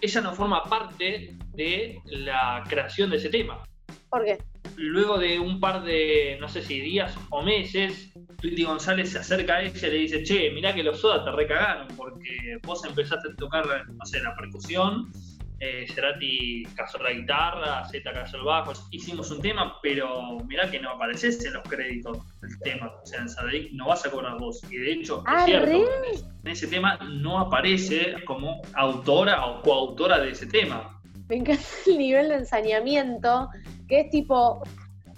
ella 0.00 0.20
no 0.20 0.32
forma 0.34 0.62
parte 0.64 1.36
de 1.54 1.98
la 2.06 2.62
creación 2.68 3.10
de 3.10 3.16
ese 3.16 3.30
tema 3.30 3.62
¿Por 4.10 4.24
qué? 4.24 4.38
luego 4.76 5.18
de 5.18 5.38
un 5.40 5.58
par 5.58 5.82
de, 5.82 6.36
no 6.40 6.48
sé 6.48 6.62
si 6.62 6.80
días 6.80 7.16
o 7.30 7.42
meses, 7.42 8.12
Tweety 8.40 8.64
González 8.64 9.12
se 9.12 9.18
acerca 9.18 9.56
a 9.56 9.62
ella 9.62 9.88
y 9.88 9.90
le 9.90 9.98
dice, 9.98 10.22
che, 10.22 10.50
mirá 10.50 10.74
que 10.74 10.82
los 10.82 11.00
Soda 11.00 11.24
te 11.24 11.30
recagaron 11.32 11.88
porque 11.96 12.58
vos 12.62 12.84
empezaste 12.84 13.30
a 13.32 13.36
tocar, 13.36 13.64
no 13.88 14.04
sé, 14.04 14.20
la 14.20 14.36
percusión, 14.36 15.10
eh, 15.60 15.86
Cerati 15.92 16.64
cazó 16.74 16.98
la 16.98 17.12
guitarra, 17.12 17.84
Z 17.88 18.12
cazó 18.12 18.36
el 18.36 18.44
bajo, 18.44 18.72
hicimos 18.90 19.30
un 19.30 19.40
tema, 19.40 19.78
pero 19.82 20.38
mirá 20.46 20.70
que 20.70 20.78
no 20.78 20.90
apareces 20.90 21.42
en 21.44 21.54
los 21.54 21.62
créditos 21.64 22.18
del 22.40 22.58
tema, 22.60 22.92
o 23.02 23.06
sea, 23.06 23.20
en 23.20 23.28
Sadaic 23.28 23.72
no 23.72 23.88
vas 23.88 24.04
a 24.04 24.10
cobrar 24.10 24.38
vos, 24.38 24.62
y 24.70 24.76
de 24.76 24.92
hecho, 24.92 25.18
es 25.18 25.24
Ah, 25.26 25.44
cierto, 25.46 25.70
en 25.72 26.50
ese 26.50 26.66
tema 26.66 26.98
no 27.10 27.38
aparece 27.38 28.16
como 28.26 28.60
autora 28.74 29.46
o 29.46 29.62
coautora 29.62 30.20
de 30.20 30.30
ese 30.30 30.46
tema. 30.46 31.00
Me 31.28 31.36
encanta 31.36 31.64
el 31.86 31.98
nivel 31.98 32.28
de 32.28 32.34
ensañamiento, 32.36 33.48
que 33.88 34.00
es 34.00 34.10
tipo, 34.10 34.62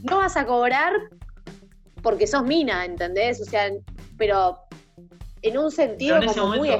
no 0.04 0.18
vas 0.18 0.36
a 0.36 0.46
cobrar 0.46 0.92
porque 2.02 2.26
sos 2.26 2.44
mina, 2.44 2.84
¿entendés? 2.84 3.40
O 3.40 3.44
sea, 3.44 3.70
pero 4.16 4.58
en 5.42 5.58
un 5.58 5.70
sentido 5.70 6.14
Pero 6.14 6.22
en 6.24 6.30
ese 6.30 6.40
como 6.40 6.56
muy... 6.56 6.70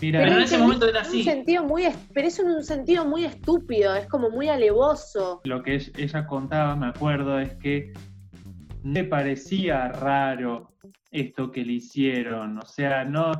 Mira, 0.00 0.20
pero 0.20 0.32
en 0.32 0.38
en 0.38 0.44
ese 0.44 0.58
momento 0.58 0.86
era 0.88 1.00
en 1.00 1.04
un 1.06 1.10
así. 1.10 1.22
sentido 1.22 1.64
muy, 1.64 1.84
pero 2.12 2.28
es 2.28 2.38
en 2.38 2.46
un 2.48 2.62
sentido 2.62 3.04
muy 3.04 3.24
estúpido, 3.24 3.94
es 3.94 4.06
como 4.08 4.30
muy 4.30 4.48
alevoso. 4.48 5.40
lo 5.44 5.62
que 5.62 5.80
ella- 5.96 6.26
contaba, 6.26 6.76
me 6.76 6.86
acuerdo, 6.86 7.38
es 7.38 7.54
que 7.56 7.92
no 8.82 8.92
le 8.92 9.04
parecía 9.04 9.88
raro 9.88 10.70
esto 11.10 11.50
que 11.50 11.64
le 11.64 11.74
hicieron. 11.74 12.58
O 12.58 12.66
sea, 12.66 13.04
no 13.04 13.32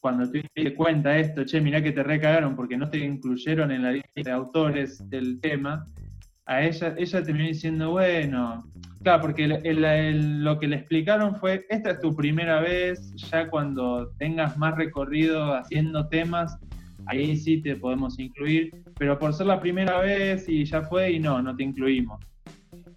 cuando 0.00 0.28
tú 0.30 0.40
te 0.52 0.74
cuenta 0.74 1.16
esto, 1.16 1.44
che, 1.44 1.60
mirá 1.60 1.80
que 1.80 1.92
te 1.92 2.02
recagaron 2.02 2.56
porque 2.56 2.76
no 2.76 2.90
te 2.90 2.98
incluyeron 2.98 3.70
en 3.70 3.82
la 3.84 3.92
lista 3.92 4.10
de 4.24 4.30
autores 4.32 5.08
del 5.08 5.40
tema, 5.40 5.86
a 6.52 6.62
ella, 6.62 6.94
ella 6.98 7.22
terminó 7.22 7.48
diciendo, 7.48 7.90
bueno, 7.92 8.64
claro, 9.02 9.22
porque 9.22 9.44
el- 9.44 9.66
el- 9.66 9.84
el- 9.84 10.44
lo 10.44 10.58
que 10.58 10.68
le 10.68 10.76
explicaron 10.76 11.36
fue, 11.36 11.64
esta 11.70 11.92
es 11.92 12.00
tu 12.00 12.14
primera 12.14 12.60
vez, 12.60 13.12
ya 13.30 13.48
cuando 13.48 14.10
tengas 14.18 14.56
más 14.58 14.76
recorrido 14.76 15.54
haciendo 15.54 16.08
temas, 16.08 16.56
ahí 17.06 17.36
sí 17.36 17.62
te 17.62 17.76
podemos 17.76 18.18
incluir, 18.18 18.70
pero 18.98 19.18
por 19.18 19.32
ser 19.32 19.46
la 19.46 19.60
primera 19.60 20.00
vez 20.00 20.48
y 20.48 20.64
ya 20.64 20.82
fue 20.82 21.12
y 21.12 21.18
no, 21.18 21.40
no 21.42 21.56
te 21.56 21.64
incluimos. 21.64 22.20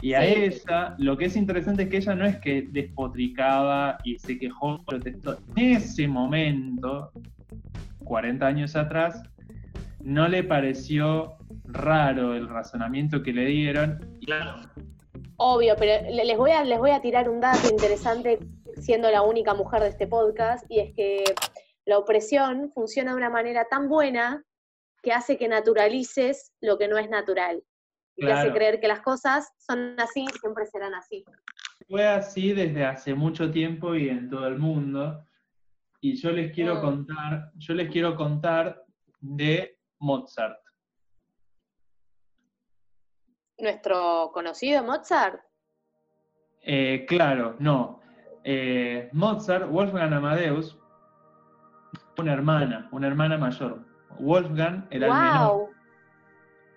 Y 0.02 0.14
a 0.14 0.24
ella, 0.26 0.94
lo 1.00 1.18
que 1.18 1.26
es 1.26 1.36
interesante 1.36 1.84
es 1.84 1.90
que 1.90 1.98
ella 1.98 2.16
no 2.16 2.26
es 2.26 2.38
que 2.38 2.68
despotricaba 2.72 3.98
y 4.04 4.20
se 4.20 4.38
quejó, 4.38 4.84
protestó. 4.86 5.38
En 5.56 5.72
ese 5.78 6.08
momento, 6.08 7.12
40 8.04 8.46
años 8.46 8.76
atrás, 8.76 9.24
no 10.04 10.28
le 10.28 10.44
pareció 10.44 11.38
raro 11.68 12.36
el 12.36 12.48
razonamiento 12.50 13.22
que 13.24 13.34
le 13.34 13.46
dieron. 13.46 14.18
Claro. 14.26 14.62
Obvio, 15.38 15.76
pero 15.78 16.10
le- 16.10 16.26
les 16.26 16.38
voy, 16.38 16.52
a, 16.52 16.64
les 16.64 16.80
voy 16.80 16.92
a 16.92 17.02
tirar 17.02 17.30
un 17.30 17.40
dato 17.42 17.68
interesante 17.70 18.40
siendo 18.78 19.10
la 19.10 19.22
única 19.22 19.54
mujer 19.54 19.82
de 19.84 19.90
este 19.90 20.08
podcast, 20.08 20.66
y 20.70 20.80
es 20.80 20.94
que 20.96 21.24
la 21.86 21.98
opresión 21.98 22.72
funciona 22.74 23.12
de 23.12 23.18
una 23.18 23.30
manera 23.30 23.66
tan 23.70 23.88
buena 23.90 24.44
que 25.02 25.12
hace 25.14 25.38
que 25.38 25.48
naturalices 25.48 26.52
lo 26.62 26.78
que 26.78 26.88
no 26.88 26.98
es 26.98 27.10
natural. 27.10 27.62
Y 28.18 28.26
te 28.26 28.32
hace 28.32 28.52
creer 28.52 28.80
que 28.80 28.88
las 28.88 29.02
cosas 29.02 29.52
son 29.58 29.96
así, 30.00 30.26
siempre 30.40 30.66
serán 30.66 30.94
así. 30.96 31.24
fue 31.90 32.08
así 32.08 32.54
desde 32.54 32.84
hace 32.86 33.14
mucho 33.14 33.52
tiempo 33.52 33.94
y 33.94 34.10
en 34.10 34.30
todo 34.30 34.48
el 34.48 34.58
mundo. 34.58 35.24
Y 36.02 36.16
yo 36.16 36.32
les 36.32 36.52
quiero 36.54 36.76
Mm. 36.78 36.82
contar, 36.82 37.52
yo 37.56 37.74
les 37.76 37.92
quiero 37.92 38.16
contar 38.16 38.84
de 39.20 39.78
Mozart. 40.00 40.58
Nuestro 43.58 44.32
conocido 44.34 44.84
Mozart. 44.84 45.40
Eh, 46.62 47.06
claro, 47.08 47.56
no. 47.60 48.02
Eh, 48.44 49.10
Mozart, 49.14 49.70
Wolfgang 49.70 50.14
Amadeus, 50.14 50.78
una 52.18 52.34
hermana, 52.34 52.90
una 52.92 53.08
hermana 53.08 53.38
mayor. 53.38 53.80
Wolfgang 54.20 54.88
era 54.90 55.08
el 55.08 55.14
menor. 55.14 55.70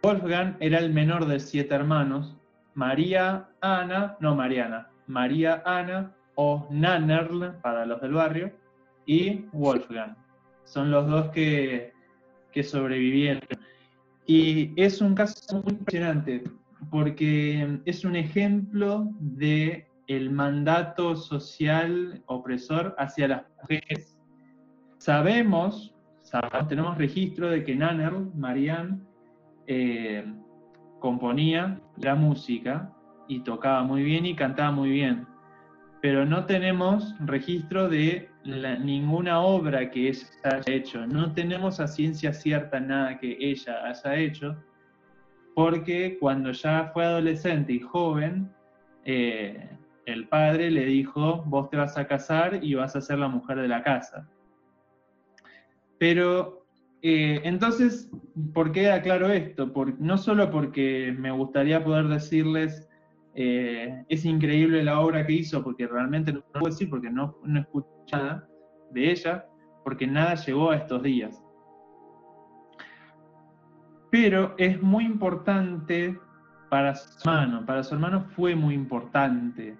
Wolfgang 0.03 0.57
era 0.61 0.79
el 0.79 0.93
menor 0.93 1.27
de 1.27 1.41
siete 1.41 1.75
hermanos. 1.75 2.37
María 2.75 3.49
Ana, 3.61 4.17
no 4.21 4.37
Mariana, 4.37 4.89
María 5.09 5.63
Ana 5.65 6.15
o 6.37 6.69
Nannerl 6.71 7.57
para 7.61 7.85
los 7.85 8.01
del 8.01 8.13
barrio 8.13 8.53
y 9.05 9.47
Wolfgang. 9.53 10.17
Son 10.65 10.91
los 10.91 11.09
dos 11.09 11.31
que, 11.31 11.93
que 12.53 12.63
sobrevivieron. 12.63 13.43
Y 14.27 14.81
es 14.81 15.01
un 15.01 15.15
caso 15.15 15.63
muy 15.63 15.73
impresionante 15.73 16.45
porque 16.91 17.81
es 17.85 18.05
un 18.05 18.17
ejemplo 18.17 19.09
de 19.21 19.87
el 20.07 20.31
mandato 20.31 21.17
social 21.17 22.23
opresor 22.27 22.95
hacia 22.99 23.29
las 23.29 23.43
mujeres. 23.61 24.19
Sabemos, 24.99 25.95
sabemos 26.23 26.69
tenemos 26.69 26.99
registro 26.99 27.51
de 27.51 27.63
que 27.63 27.75
Nannerl, 27.75 28.31
Marianne, 28.35 29.01
eh, 29.67 30.25
componía 30.99 31.81
la 31.99 32.15
música 32.15 32.93
y 33.29 33.41
tocaba 33.41 33.83
muy 33.83 34.03
bien 34.03 34.25
y 34.27 34.35
cantaba 34.35 34.73
muy 34.73 34.91
bien, 34.91 35.27
pero 36.01 36.25
no 36.25 36.47
tenemos 36.47 37.15
registro 37.21 37.89
de 37.89 38.31
la- 38.45 38.77
ninguna 38.79 39.41
obra 39.41 39.91
que 39.91 40.09
ella 40.09 40.27
haya 40.45 40.63
hecho, 40.75 41.07
no 41.07 41.33
tenemos 41.33 41.81
a 41.81 41.87
ciencia 41.87 42.33
cierta 42.33 42.81
nada 42.81 43.19
que 43.19 43.37
ella 43.39 43.85
haya 43.85 44.17
hecho, 44.17 44.57
porque 45.59 46.17
cuando 46.21 46.53
ya 46.53 46.93
fue 46.95 47.05
adolescente 47.05 47.73
y 47.73 47.81
joven, 47.81 48.49
eh, 49.05 49.69
el 50.07 50.29
padre 50.29 50.71
le 50.71 50.85
dijo, 50.85 51.43
vos 51.47 51.69
te 51.69 51.77
vas 51.77 51.99
a 51.99 52.07
casar 52.07 52.61
y 52.63 52.75
vas 52.75 52.95
a 52.95 53.01
ser 53.01 53.19
la 53.19 53.27
mujer 53.27 53.61
de 53.61 53.67
la 53.67 53.83
casa. 53.83 54.31
Pero 55.99 56.65
eh, 57.03 57.41
entonces, 57.43 58.09
¿por 58.55 58.71
qué 58.71 58.89
aclaro 58.89 59.33
esto? 59.33 59.73
Por- 59.73 60.01
no 60.01 60.17
solo 60.17 60.49
porque 60.49 61.13
me 61.19 61.33
gustaría 61.33 61.83
poder 61.83 62.07
decirles, 62.07 62.89
eh, 63.35 64.05
es 64.09 64.25
increíble 64.25 64.85
la 64.85 65.01
obra 65.01 65.27
que 65.27 65.33
hizo, 65.33 65.65
porque 65.65 65.89
realmente 65.89 66.33
no 66.33 66.41
puedo 66.53 66.67
decir 66.67 66.89
porque 66.89 67.11
no, 67.11 67.37
no 67.43 67.59
escuché 67.59 67.89
nada 68.13 68.49
de 68.93 69.11
ella, 69.11 69.45
porque 69.83 70.07
nada 70.07 70.37
llegó 70.37 70.71
a 70.71 70.77
estos 70.77 71.03
días. 71.03 71.43
Pero 74.11 74.55
es 74.59 74.81
muy 74.81 75.05
importante 75.05 76.19
para 76.69 76.95
su 76.95 77.29
hermano, 77.29 77.65
para 77.65 77.83
su 77.83 77.95
hermano 77.95 78.25
fue 78.35 78.55
muy 78.55 78.75
importante. 78.75 79.77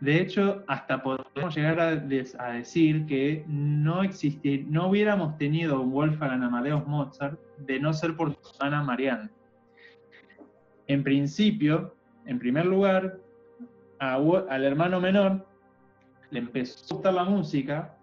De 0.00 0.20
hecho, 0.20 0.62
hasta 0.66 1.02
podemos 1.02 1.54
llegar 1.56 1.80
a, 1.80 1.88
a 2.38 2.52
decir 2.52 3.06
que 3.06 3.44
no 3.48 4.02
existir, 4.02 4.66
no 4.68 4.88
hubiéramos 4.88 5.38
tenido 5.38 5.82
Wolfgang 5.84 6.42
Amadeus 6.42 6.86
Mozart 6.86 7.38
de 7.58 7.80
no 7.80 7.92
ser 7.92 8.16
por 8.16 8.32
su 8.34 8.54
hermana 8.54 8.82
Marianne. 8.82 9.30
En 10.86 11.02
principio, 11.02 11.94
en 12.26 12.38
primer 12.38 12.66
lugar, 12.66 13.18
a 13.98 14.14
al 14.16 14.64
hermano 14.64 15.00
menor 15.00 15.46
le 16.30 16.40
empezó 16.40 16.84
a 16.84 16.94
gustar 16.94 17.14
la 17.14 17.24
música 17.24 17.96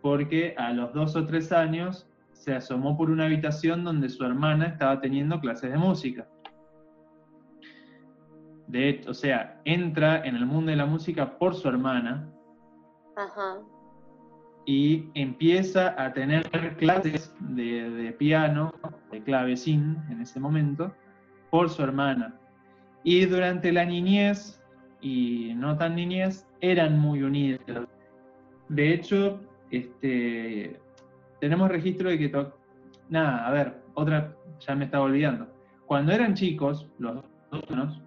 porque 0.00 0.54
a 0.56 0.72
los 0.72 0.92
dos 0.94 1.16
o 1.16 1.26
tres 1.26 1.52
años 1.52 2.06
se 2.34 2.54
asomó 2.54 2.96
por 2.96 3.10
una 3.10 3.24
habitación 3.24 3.84
donde 3.84 4.08
su 4.08 4.24
hermana 4.24 4.66
estaba 4.66 5.00
teniendo 5.00 5.40
clases 5.40 5.70
de 5.70 5.78
música. 5.78 6.28
De 8.66 8.88
hecho, 8.88 9.10
o 9.10 9.14
sea, 9.14 9.60
entra 9.64 10.24
en 10.24 10.36
el 10.36 10.46
mundo 10.46 10.70
de 10.70 10.76
la 10.76 10.86
música 10.86 11.38
por 11.38 11.54
su 11.54 11.68
hermana 11.68 12.28
Ajá. 13.16 13.60
y 14.66 15.08
empieza 15.14 15.94
a 16.02 16.12
tener 16.12 16.48
clases 16.76 17.34
de, 17.40 17.90
de 17.90 18.12
piano, 18.12 18.74
de 19.10 19.22
clavecín 19.22 19.98
en 20.10 20.20
ese 20.20 20.40
momento, 20.40 20.94
por 21.50 21.70
su 21.70 21.82
hermana. 21.82 22.34
Y 23.04 23.26
durante 23.26 23.70
la 23.70 23.84
niñez 23.84 24.60
y 25.00 25.52
no 25.56 25.76
tan 25.76 25.94
niñez, 25.94 26.46
eran 26.62 26.98
muy 26.98 27.22
unidos. 27.22 27.60
De 28.70 28.94
hecho, 28.94 29.38
este, 29.70 30.80
tenemos 31.44 31.68
registro 31.68 32.08
de 32.08 32.18
que... 32.18 32.28
to- 32.30 32.56
Nada, 33.10 33.46
a 33.46 33.50
ver, 33.52 33.82
otra, 33.92 34.34
ya 34.60 34.74
me 34.74 34.86
estaba 34.86 35.04
olvidando. 35.04 35.46
Cuando 35.84 36.10
eran 36.12 36.32
chicos, 36.32 36.88
los 36.98 37.16
dos 37.16 37.24
hermanos, 37.68 38.02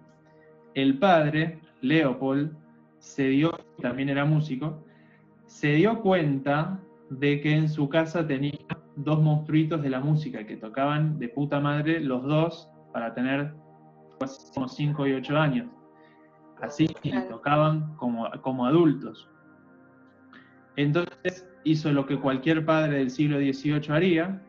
el 0.74 0.98
padre, 0.98 1.60
Leopold, 1.82 2.50
se 2.98 3.28
dio, 3.28 3.52
también 3.80 4.08
era 4.08 4.24
músico, 4.24 4.82
se 5.46 5.74
dio 5.74 6.00
cuenta 6.00 6.80
de 7.10 7.40
que 7.40 7.54
en 7.54 7.68
su 7.68 7.88
casa 7.88 8.26
tenía 8.26 8.58
dos 8.96 9.20
monstruitos 9.22 9.80
de 9.82 9.90
la 9.90 10.00
música 10.00 10.44
que 10.44 10.56
tocaban 10.56 11.16
de 11.20 11.28
puta 11.28 11.60
madre 11.60 12.00
los 12.00 12.24
dos 12.24 12.68
para 12.92 13.14
tener 13.14 13.54
pues, 14.18 14.50
como 14.52 14.66
5 14.68 15.06
y 15.06 15.12
8 15.12 15.38
años. 15.38 15.68
Así 16.60 16.88
Claro. 16.88 17.28
tocaban 17.28 17.94
como, 17.98 18.28
como 18.42 18.66
adultos. 18.66 19.30
Entonces 20.74 21.48
hizo 21.70 21.92
lo 21.92 22.06
que 22.06 22.18
cualquier 22.18 22.64
padre 22.64 22.98
del 22.98 23.10
siglo 23.10 23.38
XVIII 23.38 23.90
haría, 23.92 24.42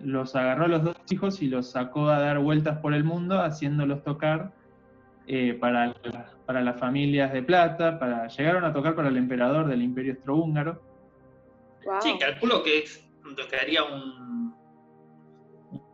los 0.00 0.36
agarró 0.36 0.64
a 0.66 0.68
los 0.68 0.84
dos 0.84 0.96
hijos 1.10 1.40
y 1.42 1.48
los 1.48 1.70
sacó 1.70 2.08
a 2.08 2.18
dar 2.20 2.38
vueltas 2.38 2.78
por 2.78 2.92
el 2.94 3.02
mundo 3.04 3.40
haciéndolos 3.40 4.02
tocar 4.04 4.52
eh, 5.26 5.54
para, 5.54 5.86
la- 6.04 6.30
para 6.46 6.60
las 6.60 6.78
familias 6.78 7.32
de 7.32 7.42
plata, 7.42 7.98
para, 7.98 8.26
llegaron 8.28 8.64
a 8.64 8.72
tocar 8.72 8.94
para 8.94 9.08
el 9.08 9.16
emperador 9.16 9.66
del 9.66 9.82
imperio 9.82 10.12
austrohúngaro. 10.14 10.80
Wow. 11.84 12.00
Sí, 12.00 12.16
calculo 12.18 12.62
que 12.62 12.78
es 12.80 13.08
lo 13.24 13.48
que 13.48 13.56
haría 13.56 13.82
un, 13.84 14.54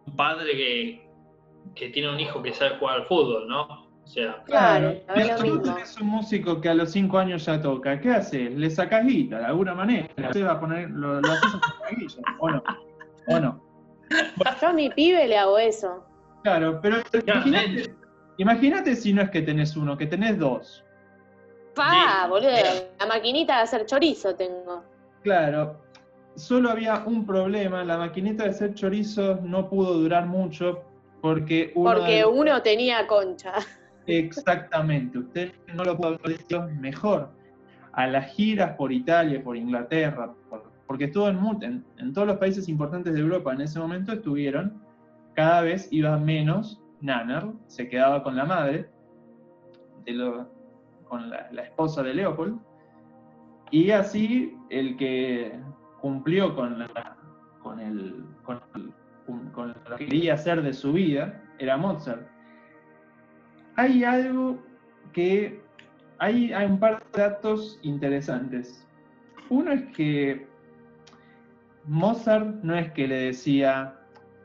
un 0.06 0.16
padre 0.16 0.52
que, 0.52 1.08
que 1.74 1.88
tiene 1.90 2.10
un 2.12 2.20
hijo 2.20 2.42
que 2.42 2.52
sabe 2.52 2.76
jugar 2.78 2.96
al 3.00 3.06
fútbol, 3.06 3.46
¿no? 3.48 3.81
O 4.04 4.06
sea, 4.08 4.42
Claro, 4.44 4.94
lo 5.08 5.36
tú 5.36 5.62
tenés 5.62 5.96
un 6.00 6.06
músico 6.08 6.60
que 6.60 6.68
a 6.68 6.74
los 6.74 6.90
5 6.90 7.18
años 7.18 7.44
ya 7.46 7.60
toca, 7.60 7.98
¿qué 8.00 8.10
haces? 8.10 8.52
Le 8.52 8.68
sacás 8.68 9.06
guita 9.06 9.38
de 9.38 9.44
alguna 9.46 9.74
manera, 9.74 10.08
se 10.32 10.42
va 10.42 10.52
a 10.52 10.60
poner, 10.60 10.90
lo, 10.90 11.20
lo 11.20 11.32
haces 11.32 11.54
a 11.54 11.90
guilla, 11.94 12.22
¿o 12.38 12.50
no? 12.50 12.62
¿O 13.28 13.38
no? 13.40 13.60
Yo 14.60 14.68
a 14.68 14.72
mi 14.72 14.90
pibe 14.90 15.26
le 15.28 15.38
hago 15.38 15.56
eso. 15.58 16.04
Claro, 16.42 16.80
pero 16.82 16.96
imagínate, 17.24 17.94
imagínate 18.36 18.96
si 18.96 19.12
no 19.12 19.22
es 19.22 19.30
que 19.30 19.40
tenés 19.42 19.76
uno, 19.76 19.96
que 19.96 20.06
tenés 20.06 20.38
dos. 20.38 20.84
Pa, 21.74 22.24
Sí. 22.24 22.28
boludo, 22.28 22.50
la 22.98 23.06
maquinita 23.06 23.56
de 23.56 23.62
hacer 23.62 23.86
chorizo 23.86 24.34
tengo. 24.34 24.84
Claro, 25.22 25.80
solo 26.34 26.70
había 26.70 27.02
un 27.06 27.24
problema, 27.24 27.82
la 27.84 27.96
maquinita 27.96 28.44
de 28.44 28.50
hacer 28.50 28.74
chorizos 28.74 29.40
no 29.42 29.70
pudo 29.70 29.94
durar 29.94 30.26
mucho 30.26 30.82
porque 31.22 31.72
uno 31.76 31.94
Porque 31.94 32.16
de- 32.16 32.24
uno 32.26 32.60
tenía 32.60 33.06
concha. 33.06 33.54
Exactamente, 34.06 35.18
usted 35.18 35.52
no 35.74 35.84
lo 35.84 35.96
puede 35.96 36.18
dicho 36.26 36.68
mejor. 36.80 37.30
A 37.92 38.06
las 38.06 38.32
giras 38.32 38.76
por 38.76 38.90
Italia, 38.92 39.42
por 39.42 39.56
Inglaterra, 39.56 40.32
por- 40.48 40.70
porque 40.86 41.04
estuvo 41.04 41.28
en, 41.28 41.84
todos 42.12 42.26
los 42.26 42.36
países 42.38 42.68
importantes 42.68 43.14
de 43.14 43.20
Europa 43.20 43.52
en 43.52 43.60
ese 43.62 43.78
momento 43.78 44.12
estuvieron, 44.12 44.82
cada 45.34 45.62
vez 45.62 45.88
iba 45.90 46.16
menos 46.18 46.80
Nanner, 47.00 47.44
se 47.66 47.88
quedaba 47.88 48.22
con 48.22 48.36
la 48.36 48.44
madre, 48.44 48.88
con 51.08 51.30
la, 51.30 51.48
esposa 51.62 52.02
de 52.02 52.14
Leopold, 52.14 52.58
y 53.70 53.90
así 53.90 54.56
el 54.70 54.96
que 54.96 55.58
cumplió 56.00 56.54
con, 56.54 56.78
la- 56.78 57.16
con, 57.62 57.78
el- 57.80 58.24
con 58.44 58.60
lo 59.68 59.96
que 59.96 60.06
quería 60.06 60.34
hacer 60.34 60.62
de 60.62 60.72
su 60.72 60.92
vida 60.92 61.42
era 61.58 61.76
Mozart 61.76 62.26
hay 63.76 64.04
algo 64.04 64.58
que 65.12 65.60
hay, 66.18 66.52
hay 66.52 66.66
un 66.66 66.78
par 66.78 67.02
de 67.12 67.22
datos 67.22 67.78
interesantes. 67.82 68.86
Uno 69.50 69.72
es 69.72 69.82
que 69.96 70.46
Mozart 71.86 72.62
no 72.62 72.76
es 72.76 72.92
que 72.92 73.08
le 73.08 73.16
decía, 73.16 73.94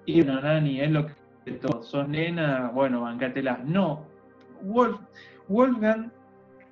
y 0.05 0.21
no, 0.21 0.41
Nani, 0.41 0.81
es 0.81 0.91
lo 0.91 1.05
que 1.45 1.51
todo, 1.61 1.83
sos 1.83 2.07
nena, 2.09 2.71
bueno, 2.73 3.01
bancatela. 3.01 3.61
No, 3.65 4.05
Wolf- 4.63 4.99
Wolfgang, 5.47 6.11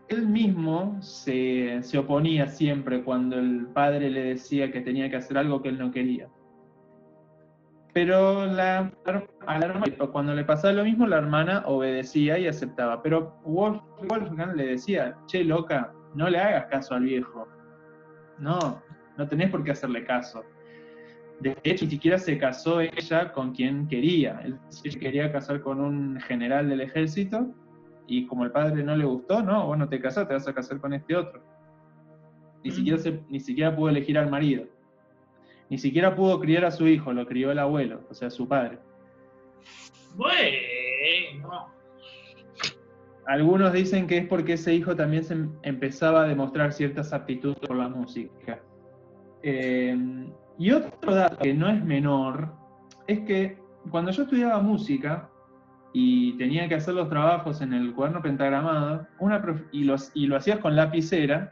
él 0.07 0.27
mismo 0.27 0.97
se, 1.01 1.79
se 1.83 1.97
oponía 1.97 2.47
siempre 2.47 3.03
cuando 3.03 3.37
el 3.37 3.67
padre 3.67 4.09
le 4.09 4.23
decía 4.23 4.71
que 4.71 4.81
tenía 4.81 5.09
que 5.09 5.17
hacer 5.17 5.37
algo 5.37 5.61
que 5.61 5.69
él 5.69 5.77
no 5.77 5.91
quería. 5.91 6.27
Pero 7.95 8.45
la, 8.45 8.91
a 9.47 9.57
la 9.57 9.65
hermana, 9.67 9.85
cuando 10.11 10.35
le 10.35 10.43
pasaba 10.43 10.73
lo 10.73 10.83
mismo, 10.83 11.07
la 11.07 11.17
hermana 11.19 11.63
obedecía 11.65 12.37
y 12.37 12.45
aceptaba. 12.45 13.01
Pero 13.01 13.39
Wolf- 13.45 13.81
Wolfgang 14.09 14.53
le 14.57 14.65
decía, 14.67 15.15
che, 15.27 15.45
loca, 15.45 15.93
no 16.13 16.29
le 16.29 16.37
hagas 16.37 16.65
caso 16.65 16.93
al 16.95 17.03
viejo. 17.03 17.47
No, 18.37 18.81
no 19.17 19.27
tenés 19.29 19.49
por 19.49 19.63
qué 19.63 19.71
hacerle 19.71 20.03
caso. 20.03 20.43
De 21.39 21.55
hecho, 21.63 21.85
ni 21.85 21.91
siquiera 21.91 22.17
se 22.17 22.37
casó 22.37 22.81
ella 22.81 23.31
con 23.31 23.53
quien 23.53 23.87
quería. 23.87 24.41
Él 24.43 24.59
quería 24.99 25.31
casar 25.31 25.61
con 25.61 25.79
un 25.79 26.19
general 26.19 26.67
del 26.67 26.81
ejército 26.81 27.47
y 28.07 28.27
como 28.27 28.43
el 28.43 28.51
padre 28.51 28.83
no 28.83 28.93
le 28.97 29.05
gustó, 29.05 29.41
no, 29.41 29.67
vos 29.67 29.77
no 29.77 29.87
te 29.87 30.01
casás, 30.01 30.27
te 30.27 30.33
vas 30.33 30.47
a 30.49 30.53
casar 30.53 30.81
con 30.81 30.93
este 30.93 31.15
otro. 31.15 31.41
Ni, 32.61 32.71
Mm. 32.71 32.73
siquiera, 32.73 32.97
se- 32.97 33.23
ni 33.29 33.39
siquiera 33.39 33.73
pudo 33.73 33.87
elegir 33.87 34.17
al 34.17 34.29
marido. 34.29 34.65
Ni 35.69 35.77
siquiera 35.77 36.15
pudo 36.15 36.39
criar 36.39 36.65
a 36.65 36.71
su 36.71 36.87
hijo, 36.87 37.11
lo 37.13 37.25
crió 37.25 37.51
el 37.51 37.59
abuelo, 37.59 38.01
o 38.09 38.13
sea, 38.13 38.29
su 38.29 38.47
padre. 38.47 38.79
Bueno. 40.15 41.73
Algunos 43.27 43.73
dicen 43.73 44.05
que 44.05 44.17
es 44.19 44.27
porque 44.27 44.53
ese 44.53 44.73
hijo 44.75 44.95
también 44.95 45.23
se 45.23 45.33
em- 45.33 45.51
empezaba 45.63 46.21
a 46.21 46.27
demostrar 46.27 46.71
ciertas 46.71 47.11
aptitudes 47.11 47.57
por 47.57 47.75
la 47.75 47.89
música. 47.89 48.61
Eh, 49.41 49.97
y 50.57 50.71
otro 50.71 51.15
dato 51.15 51.37
que 51.37 51.53
no 51.53 51.69
es 51.69 51.83
menor 51.83 52.53
es 53.07 53.19
que 53.21 53.57
cuando 53.89 54.11
yo 54.11 54.23
estudiaba 54.23 54.61
música 54.61 55.29
y 55.93 56.37
tenía 56.37 56.67
que 56.67 56.75
hacer 56.75 56.93
los 56.93 57.09
trabajos 57.09 57.61
en 57.61 57.73
el 57.73 57.93
cuaderno 57.93 58.21
pentagramado 58.21 59.07
una 59.19 59.41
y, 59.71 59.83
los, 59.83 60.11
y 60.13 60.27
lo 60.27 60.35
hacías 60.35 60.59
con 60.59 60.75
lapicera, 60.75 61.51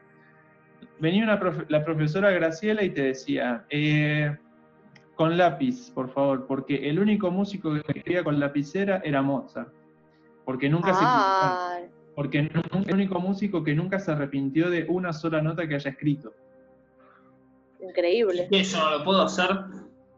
venía 1.04 1.24
una 1.26 1.38
profe- 1.39 1.66
la 1.68 1.84
profesora 1.84 2.32
Graciela 2.32 2.82
y 2.82 2.89
te 2.92 3.02
decía, 3.04 3.66
eh, 3.70 4.36
con 5.16 5.38
lápiz, 5.38 5.92
por 5.94 6.10
favor, 6.10 6.48
porque 6.48 6.89
el 6.89 6.98
único 6.98 7.30
músico 7.30 7.74
que 7.74 7.80
escribía 7.80 8.24
con 8.24 8.39
lapicera 8.39 9.02
era 9.04 9.22
Mozart. 9.22 9.72
Porque 10.46 10.70
nunca 10.70 10.94
se 10.94 11.04
Ah, 11.06 11.80
porque 12.16 12.39
el 12.39 12.94
único 12.94 13.20
músico 13.20 13.63
que 13.63 13.74
nunca 13.76 14.00
se 14.00 14.12
arrepintió 14.12 14.70
de 14.70 14.86
una 14.88 15.12
sola 15.13 15.42
nota 15.42 15.68
que 15.68 15.76
haya 15.76 15.92
escrito. 15.92 16.34
increíble. 17.82 18.48
Eso 18.52 18.78
no 18.80 18.98
lo 18.98 19.04
puedo 19.04 19.22
hacer. 19.24 19.50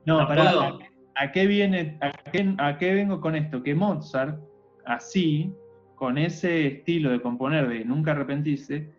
No, 0.05 0.21
No 0.21 0.27
pará, 0.27 0.43
puedo. 0.51 0.61
¿a, 0.61 1.23
a 1.23 1.31
qué 1.31 1.47
viene, 1.47 1.97
a 2.01 2.11
qué, 2.31 2.53
a 2.59 2.77
qué 2.77 2.93
vengo 2.93 3.19
con 3.19 3.35
esto? 3.35 3.63
Que 3.63 3.73
Mozart, 3.73 4.39
así, 4.85 5.51
con 5.95 6.17
ese 6.17 6.67
estilo 6.67 7.09
de 7.11 7.21
componer 7.21 7.67
de 7.67 7.83
nunca 7.85 8.11
arrepentirse, 8.11 8.89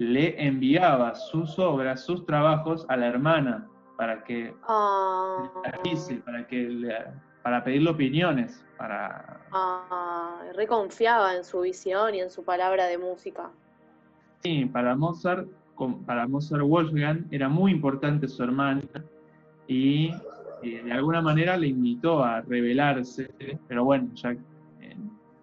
le 0.00 0.42
enviaba 0.42 1.14
sus 1.14 1.58
obras, 1.58 2.04
sus 2.06 2.24
trabajos 2.24 2.86
a 2.88 2.96
la 2.96 3.06
hermana 3.06 3.66
para 3.98 4.24
que 4.24 4.54
la 5.62 5.78
dice, 5.84 6.14
para 6.24 6.46
que 6.46 6.56
le- 6.56 7.04
para 7.42 7.62
pedirle 7.62 7.90
opiniones, 7.90 8.64
para 8.78 9.40
ah, 9.52 10.40
reconfiaba 10.54 11.36
en 11.36 11.44
su 11.44 11.60
visión 11.60 12.14
y 12.14 12.20
en 12.20 12.30
su 12.30 12.42
palabra 12.44 12.86
de 12.86 12.96
música. 12.96 13.50
Sí, 14.42 14.64
para 14.64 14.96
Mozart, 14.96 15.46
para 16.06 16.26
Mozart 16.26 16.62
Wolfgang 16.62 17.26
era 17.30 17.50
muy 17.50 17.70
importante 17.72 18.26
su 18.26 18.42
hermana 18.42 18.80
y 19.66 20.14
eh, 20.62 20.82
de 20.82 20.92
alguna 20.92 21.20
manera 21.20 21.58
le 21.58 21.66
invitó 21.68 22.24
a 22.24 22.40
rebelarse, 22.40 23.30
pero 23.68 23.84
bueno, 23.84 24.08
ya 24.14 24.32
eh, 24.32 24.96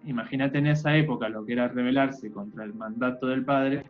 imagínate 0.04 0.58
en 0.58 0.66
esa 0.66 0.96
época 0.96 1.28
lo 1.28 1.44
que 1.44 1.52
era 1.52 1.68
rebelarse 1.68 2.30
contra 2.32 2.64
el 2.64 2.74
mandato 2.74 3.28
del 3.28 3.44
padre, 3.44 3.84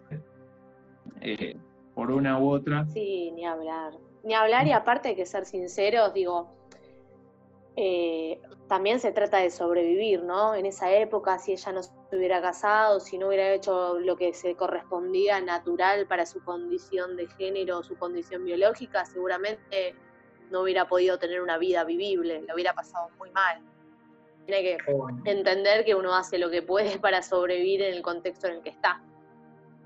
eh, 1.20 1.56
por 1.94 2.10
una 2.10 2.38
u 2.38 2.50
otra. 2.50 2.86
Sí, 2.86 3.30
ni 3.32 3.44
hablar. 3.46 3.92
Ni 4.22 4.34
hablar 4.34 4.66
y 4.66 4.72
aparte 4.72 5.08
hay 5.08 5.16
que 5.16 5.26
ser 5.26 5.44
sinceros, 5.44 6.12
digo, 6.12 6.48
eh, 7.76 8.40
también 8.66 8.98
se 8.98 9.12
trata 9.12 9.38
de 9.38 9.50
sobrevivir, 9.50 10.24
¿no? 10.24 10.54
En 10.54 10.66
esa 10.66 10.92
época, 10.92 11.38
si 11.38 11.52
ella 11.52 11.70
no 11.70 11.82
se 11.84 11.92
hubiera 12.12 12.42
casado, 12.42 12.98
si 12.98 13.18
no 13.18 13.28
hubiera 13.28 13.52
hecho 13.52 14.00
lo 14.00 14.16
que 14.16 14.34
se 14.34 14.56
correspondía 14.56 15.40
natural 15.40 16.06
para 16.08 16.26
su 16.26 16.42
condición 16.42 17.16
de 17.16 17.28
género, 17.28 17.84
su 17.84 17.96
condición 17.96 18.44
biológica, 18.44 19.04
seguramente 19.04 19.94
no 20.50 20.62
hubiera 20.62 20.88
podido 20.88 21.18
tener 21.18 21.40
una 21.40 21.56
vida 21.56 21.84
vivible, 21.84 22.42
lo 22.48 22.54
hubiera 22.54 22.74
pasado 22.74 23.10
muy 23.16 23.30
mal. 23.30 23.62
Tiene 24.46 24.62
que 24.62 24.78
entender 25.24 25.84
que 25.84 25.94
uno 25.94 26.16
hace 26.16 26.36
lo 26.38 26.50
que 26.50 26.62
puede 26.62 26.98
para 27.00 27.22
sobrevivir 27.22 27.82
en 27.82 27.94
el 27.94 28.02
contexto 28.02 28.48
en 28.48 28.54
el 28.54 28.62
que 28.62 28.70
está. 28.70 29.00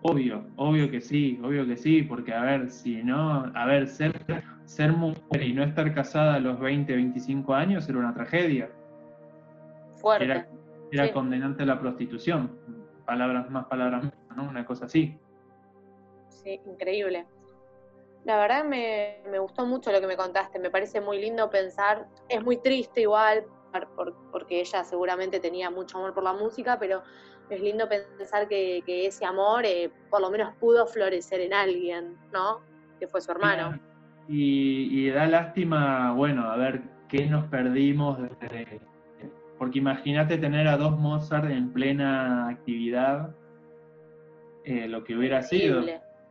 Obvio, 0.04 0.44
obvio 0.56 0.90
que 0.90 1.00
sí, 1.00 1.40
obvio 1.44 1.64
que 1.66 1.76
sí, 1.76 2.02
porque 2.02 2.34
a 2.34 2.42
ver, 2.42 2.70
si 2.70 3.02
no, 3.04 3.52
a 3.54 3.64
ver, 3.66 3.86
ser, 3.86 4.12
ser 4.64 4.92
mujer 4.92 5.42
y 5.42 5.52
no 5.52 5.62
estar 5.62 5.94
casada 5.94 6.34
a 6.34 6.40
los 6.40 6.58
20, 6.58 6.92
25 6.92 7.54
años 7.54 7.88
era 7.88 7.98
una 7.98 8.12
tragedia. 8.12 8.68
Fuerte. 9.96 10.24
Era, 10.24 10.48
era 10.90 11.06
Sí. 11.06 11.12
condenarte 11.12 11.62
a 11.62 11.66
la 11.66 11.80
prostitución. 11.80 12.58
Palabras 13.06 13.48
más, 13.50 13.66
palabras 13.66 14.02
menos, 14.02 14.36
¿no? 14.36 14.48
Una 14.48 14.66
cosa 14.66 14.86
así. 14.86 15.16
Sí, 16.28 16.60
increíble. 16.66 17.24
La 18.24 18.36
verdad 18.38 18.64
me, 18.64 19.18
me 19.30 19.38
gustó 19.38 19.66
mucho 19.66 19.92
lo 19.92 20.00
que 20.00 20.06
me 20.08 20.16
contaste, 20.16 20.58
me 20.58 20.70
parece 20.70 21.00
muy 21.00 21.20
lindo 21.20 21.48
pensar, 21.50 22.08
es 22.28 22.42
muy 22.42 22.56
triste 22.56 23.02
igual, 23.02 23.44
por- 23.72 23.88
por- 23.94 24.14
porque 24.30 24.60
ella 24.60 24.84
seguramente 24.84 25.40
tenía 25.40 25.70
mucho 25.70 25.98
amor 25.98 26.14
por 26.14 26.22
la 26.24 26.32
música, 26.32 26.78
pero 26.78 27.02
es 27.50 27.60
lindo 27.60 27.88
pensar 27.88 28.48
que, 28.48 28.82
que 28.86 29.06
ese 29.06 29.24
amor 29.24 29.64
eh, 29.64 29.90
por 30.10 30.20
lo 30.20 30.30
menos 30.30 30.54
pudo 30.56 30.86
florecer 30.86 31.40
en 31.40 31.52
alguien, 31.54 32.16
¿no? 32.32 32.60
Que 33.00 33.08
fue 33.08 33.20
su 33.20 33.30
hermano. 33.32 33.78
Y, 34.28 35.06
y 35.06 35.10
da 35.10 35.26
lástima, 35.26 36.12
bueno, 36.12 36.50
a 36.50 36.56
ver 36.56 36.82
qué 37.08 37.26
nos 37.26 37.44
perdimos. 37.46 38.18
desde- 38.40 38.80
porque 39.58 39.78
imagínate 39.78 40.38
tener 40.38 40.66
a 40.66 40.76
dos 40.76 40.98
Mozart 40.98 41.48
en 41.50 41.72
plena 41.72 42.48
actividad, 42.48 43.34
eh, 44.64 44.88
lo 44.88 45.04
que 45.04 45.16
hubiera 45.16 45.42
sido. 45.42 45.82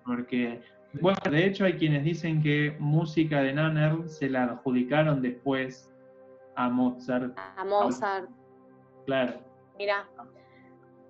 Porque, 0.06 0.62
bueno, 1.00 1.20
de 1.30 1.46
hecho 1.46 1.66
hay 1.66 1.74
quienes 1.74 2.04
dicen 2.04 2.42
que 2.42 2.76
música 2.80 3.42
de 3.42 3.54
Nanner 3.54 4.10
se 4.10 4.30
la 4.30 4.44
adjudicaron 4.46 5.22
después 5.22 5.91
a 6.56 6.70
Mozart, 6.70 7.38
A 7.58 7.64
Mozart, 7.66 8.30
claro. 9.06 9.40
mira. 9.78 10.08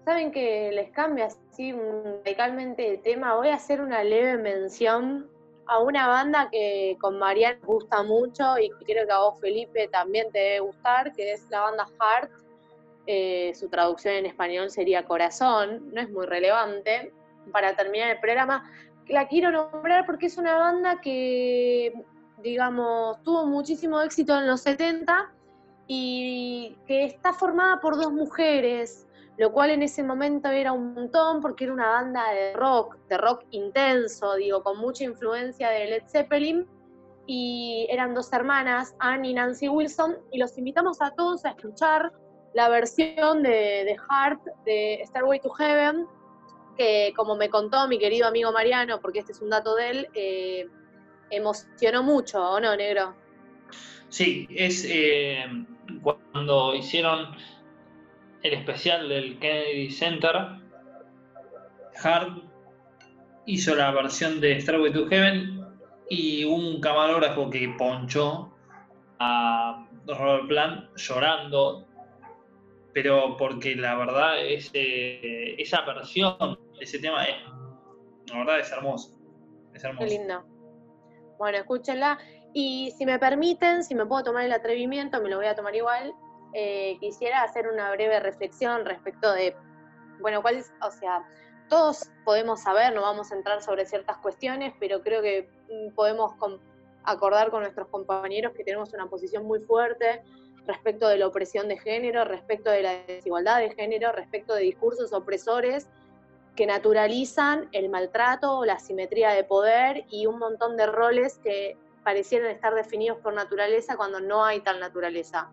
¿Saben 0.06 0.32
que 0.32 0.72
les 0.72 0.90
cambia 0.92 1.26
así 1.28 1.74
radicalmente 1.74 2.82
de 2.82 2.98
tema? 2.98 3.36
Voy 3.36 3.50
a 3.50 3.56
hacer 3.56 3.82
una 3.82 4.04
leve 4.04 4.38
mención 4.38 5.30
a 5.68 5.80
una 5.80 6.08
banda 6.08 6.50
que 6.52 6.98
con 7.00 7.20
Mariana 7.20 7.60
gusta 7.64 8.02
mucho 8.02 8.58
y 8.58 8.70
que 8.70 8.86
creo 8.86 9.06
que 9.06 9.12
a 9.14 9.20
vos, 9.20 9.40
Felipe, 9.40 9.88
también 9.90 10.32
te 10.32 10.40
debe 10.40 10.60
gustar, 10.62 11.14
que 11.14 11.34
es 11.34 11.48
la 11.50 11.62
banda 11.62 11.86
Heart. 11.86 12.32
Eh, 13.06 13.54
su 13.54 13.70
traducción 13.70 14.16
en 14.16 14.26
español 14.26 14.70
sería 14.72 15.06
Corazón, 15.06 15.92
no 15.94 16.02
es 16.02 16.10
muy 16.10 16.26
relevante. 16.26 17.14
Para 17.52 17.76
terminar 17.76 18.10
el 18.10 18.20
programa, 18.20 18.72
la 19.08 19.28
quiero 19.28 19.52
nombrar 19.52 20.06
porque 20.06 20.26
es 20.28 20.38
una 20.38 20.58
banda 20.58 21.00
que, 21.00 21.94
digamos, 22.42 23.22
tuvo 23.24 23.46
muchísimo 23.46 24.02
éxito 24.02 24.38
en 24.38 24.48
los 24.48 24.62
70 24.62 25.32
y 25.88 26.78
que 26.88 27.06
está 27.06 27.34
formada 27.34 27.80
por 27.80 27.98
dos 27.98 28.12
mujeres, 28.12 29.08
lo 29.38 29.52
cual 29.52 29.72
en 29.72 29.84
ese 29.84 30.04
momento 30.04 30.50
era 30.50 30.72
un 30.72 30.94
montón 30.94 31.42
porque 31.42 31.66
era 31.66 31.74
una 31.74 31.90
banda 31.90 32.32
de 32.32 32.54
rock, 32.54 32.98
de 33.10 33.18
rock 33.18 33.44
intenso, 33.52 34.36
digo, 34.36 34.64
con 34.64 34.78
mucha 34.78 35.04
influencia 35.04 35.70
de 35.70 35.86
Led 35.88 36.04
Zeppelin. 36.08 36.68
Y 37.28 37.88
eran 37.90 38.14
dos 38.14 38.34
hermanas, 38.34 38.96
Anne 39.00 39.30
y 39.30 39.34
Nancy 39.34 39.70
Wilson, 39.70 40.18
y 40.32 40.40
los 40.40 40.58
invitamos 40.58 41.02
a 41.02 41.12
todos 41.12 41.46
a 41.46 41.50
escuchar 41.50 42.12
la 42.54 42.68
versión 42.68 43.44
de, 43.44 43.50
de 43.50 43.96
Heart 43.98 44.42
de 44.66 45.02
Starway 45.06 45.40
to 45.40 45.50
Heaven, 45.52 46.08
que 46.78 47.14
como 47.16 47.36
me 47.36 47.50
contó 47.50 47.88
mi 47.88 48.00
querido 48.00 48.28
amigo 48.28 48.52
Mariano, 48.52 49.00
porque 49.00 49.20
este 49.20 49.32
es 49.32 49.42
un 49.42 49.50
dato 49.50 49.76
de 49.76 49.90
él, 49.90 50.08
eh, 50.14 50.68
emocionó 51.32 52.04
mucho, 52.04 52.42
¿o 52.42 52.60
no, 52.60 52.76
negro? 52.76 53.16
Sí, 54.10 54.48
es 54.52 54.86
eh, 54.88 55.46
cuando 56.04 56.76
hicieron 56.76 57.36
el 58.44 58.54
especial 58.54 59.08
del 59.08 59.40
Kennedy 59.40 59.90
Center, 59.90 60.36
Hart 62.04 62.44
hizo 63.46 63.76
la 63.76 63.92
versión 63.92 64.42
de 64.42 64.60
Starway 64.60 64.92
to 64.92 65.08
Heaven 65.08 65.66
y 66.10 66.44
un 66.44 66.82
camarógrafo 66.82 67.50
que 67.50 67.74
ponchó 67.78 68.52
a 69.20 69.88
Robert 70.08 70.48
Plant 70.48 70.98
llorando, 70.98 71.88
pero 72.94 73.38
porque 73.38 73.76
la 73.76 73.96
verdad 73.96 74.46
es, 74.46 74.72
eh, 74.74 75.56
esa 75.58 75.82
versión 75.82 76.38
de 76.78 76.84
ese 76.84 77.00
tema 77.00 77.24
es, 77.26 77.36
la 78.28 78.40
verdad 78.40 78.60
es 78.60 78.72
hermoso. 78.72 79.18
Es 79.74 79.82
Qué 79.82 79.88
hermoso. 79.88 80.08
lindo. 80.08 80.51
Bueno, 81.42 81.58
escúchenla. 81.58 82.20
Y 82.54 82.94
si 83.00 83.04
me 83.04 83.18
permiten, 83.18 83.84
si 83.84 83.96
me 83.96 84.06
puedo 84.06 84.24
tomar 84.24 84.46
el 84.46 84.54
atrevimiento, 84.54 85.20
me 85.24 85.28
lo 85.28 85.38
voy 85.38 85.48
a 85.48 85.56
tomar 85.56 85.76
igual. 85.76 86.14
eh, 86.54 86.98
quisiera 87.00 87.42
hacer 87.42 87.68
una 87.68 87.90
breve 87.92 88.20
reflexión 88.20 88.86
respecto 88.86 89.32
de, 89.34 89.56
bueno, 90.20 90.44
cuál 90.44 90.58
es, 90.58 90.72
o 90.86 90.92
sea, 90.92 91.26
todos 91.68 92.12
podemos 92.26 92.62
saber, 92.62 92.94
no 92.94 93.02
vamos 93.02 93.32
a 93.32 93.36
entrar 93.36 93.64
sobre 93.64 93.86
ciertas 93.86 94.18
cuestiones, 94.18 94.74
pero 94.80 95.02
creo 95.02 95.24
que 95.24 95.50
mm, 95.70 95.96
podemos 95.96 96.34
acordar 97.06 97.50
con 97.50 97.62
nuestros 97.62 97.88
compañeros 97.88 98.54
que 98.56 98.64
tenemos 98.64 98.94
una 98.94 99.08
posición 99.08 99.46
muy 99.46 99.62
fuerte 99.62 100.22
respecto 100.68 101.08
de 101.08 101.18
la 101.18 101.26
opresión 101.26 101.68
de 101.70 101.80
género, 101.80 102.24
respecto 102.24 102.70
de 102.70 102.84
la 102.84 102.94
desigualdad 103.08 103.60
de 103.62 103.74
género, 103.74 104.12
respecto 104.12 104.54
de 104.54 104.62
discursos 104.62 105.12
opresores 105.12 105.88
que 106.56 106.66
naturalizan 106.66 107.70
el 107.72 107.90
maltrato, 107.90 108.66
la 108.66 108.74
asimetría 108.74 109.32
de 109.32 109.44
poder 109.44 110.06
y 110.10 110.26
un 110.26 110.38
montón 110.40 110.78
de 110.78 110.86
roles 110.86 111.40
que 111.40 111.78
parecieran 112.04 112.52
estar 112.52 112.74
definidos 112.74 113.20
por 113.20 113.34
naturaleza 113.34 113.96
cuando 113.96 114.20
no 114.20 114.44
hay 114.44 114.62
tal 114.62 114.80
naturaleza. 114.80 115.52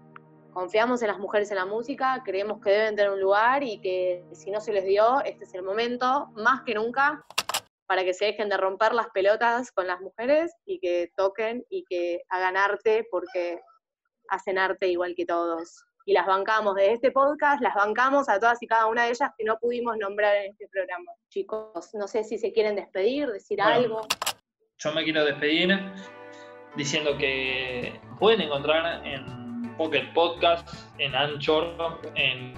Confiamos 0.53 1.03
en 1.03 1.09
las 1.09 1.19
mujeres 1.19 1.51
en 1.51 1.57
la 1.57 1.67
música, 1.67 2.23
creemos 2.25 2.61
que 2.61 2.71
deben 2.71 2.97
tener 2.97 3.13
un 3.13 3.21
lugar 3.21 3.63
y 3.63 3.81
que 3.81 4.25
si 4.33 4.51
no 4.51 4.61
se 4.61 4.73
les 4.73 4.85
dio, 4.85 5.21
este 5.25 5.45
es 5.45 5.55
el 5.55 5.63
momento, 5.63 6.31
más 6.35 6.63
que 6.63 6.75
nunca, 6.75 7.25
para 7.87 8.03
que 8.03 8.15
se 8.15 8.27
dejen 8.27 8.49
de 8.49 8.57
romper 8.57 8.93
las 8.93 9.09
pelotas 9.11 9.71
con 9.71 9.87
las 9.87 10.01
mujeres 10.01 10.53
y 10.65 10.81
que 10.81 11.13
toquen 11.17 11.65
y 11.71 11.85
que 11.85 12.23
hagan 12.29 12.57
arte 12.57 13.07
porque 13.11 13.61
hacen 14.29 14.59
arte 14.59 14.89
igual 14.89 15.15
que 15.15 15.27
todos. 15.27 15.85
Y 16.09 16.15
las 16.15 16.25
bancamos 16.25 16.75
de 16.75 16.95
este 16.95 17.11
podcast, 17.11 17.61
las 17.61 17.75
bancamos 17.75 18.31
a 18.31 18.41
todas 18.41 18.63
y 18.63 18.67
cada 18.67 18.87
una 18.87 19.03
de 19.03 19.11
ellas 19.11 19.31
que 19.37 19.45
no 19.45 19.59
pudimos 19.59 19.95
nombrar 19.99 20.37
en 20.37 20.53
este 20.53 20.67
programa. 20.69 21.13
Chicos, 21.29 21.91
no 21.93 22.09
sé 22.09 22.25
si 22.25 22.39
se 22.39 22.51
quieren 22.51 22.77
despedir, 22.77 23.29
decir 23.31 23.61
algo. 23.61 24.01
Yo 24.79 24.93
me 24.95 25.05
quiero 25.05 25.23
despedir 25.27 25.79
diciendo 26.77 27.15
que 27.19 28.01
pueden 28.19 28.41
encontrar 28.41 29.07
en 29.07 29.77
Pocket 29.77 30.11
Podcast, 30.15 30.67
en 30.97 31.15
Anchor, 31.15 32.01
en 32.15 32.55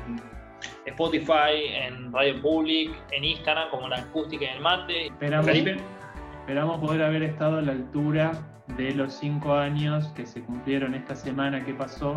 Spotify, 0.86 1.72
en 1.72 2.12
Radio 2.12 2.40
Public, 2.40 2.92
en 3.10 3.24
Instagram 3.24 3.68
como 3.70 3.88
la 3.88 3.96
acústica 3.96 4.44
y 4.44 4.48
el 4.48 4.60
mate. 4.60 5.06
Esperamos, 5.06 5.48
esperamos 5.48 6.78
poder 6.78 7.02
haber 7.02 7.24
estado 7.24 7.58
a 7.58 7.62
la 7.62 7.72
altura 7.72 8.30
de 8.76 8.94
los 8.94 9.12
cinco 9.12 9.54
años 9.54 10.06
que 10.14 10.24
se 10.24 10.40
cumplieron 10.40 10.94
esta 10.94 11.16
semana 11.16 11.64
que 11.64 11.74
pasó 11.74 12.16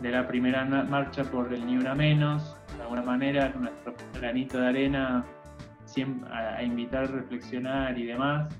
de 0.00 0.10
la 0.10 0.26
primera 0.26 0.64
marcha 0.64 1.24
por 1.24 1.52
el 1.52 1.66
Ni 1.66 1.76
Una 1.76 1.94
Menos. 1.94 2.56
De 2.76 2.82
alguna 2.82 3.02
manera, 3.02 3.52
nuestro 3.56 3.94
granito 4.14 4.58
de 4.58 4.66
arena 4.68 5.24
a 6.30 6.62
invitar 6.62 7.04
a 7.04 7.06
reflexionar 7.06 7.98
y 7.98 8.06
demás. 8.06 8.54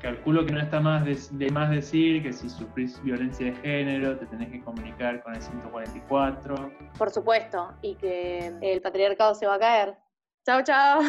Calculo 0.00 0.46
que 0.46 0.52
no 0.52 0.60
está 0.60 0.80
más 0.80 1.04
de, 1.04 1.50
más 1.50 1.70
decir 1.70 2.22
que 2.22 2.32
si 2.32 2.48
sufrís 2.48 3.00
violencia 3.02 3.46
de 3.46 3.54
género 3.56 4.16
te 4.16 4.24
tenés 4.26 4.50
que 4.50 4.60
comunicar 4.62 5.22
con 5.22 5.34
el 5.34 5.42
144. 5.42 6.72
Por 6.96 7.10
supuesto, 7.10 7.74
y 7.82 7.96
que 7.96 8.50
el 8.62 8.80
patriarcado 8.80 9.34
se 9.34 9.46
va 9.46 9.56
a 9.56 9.58
caer. 9.58 9.96
Chao, 10.46 10.62
chao. 10.62 11.00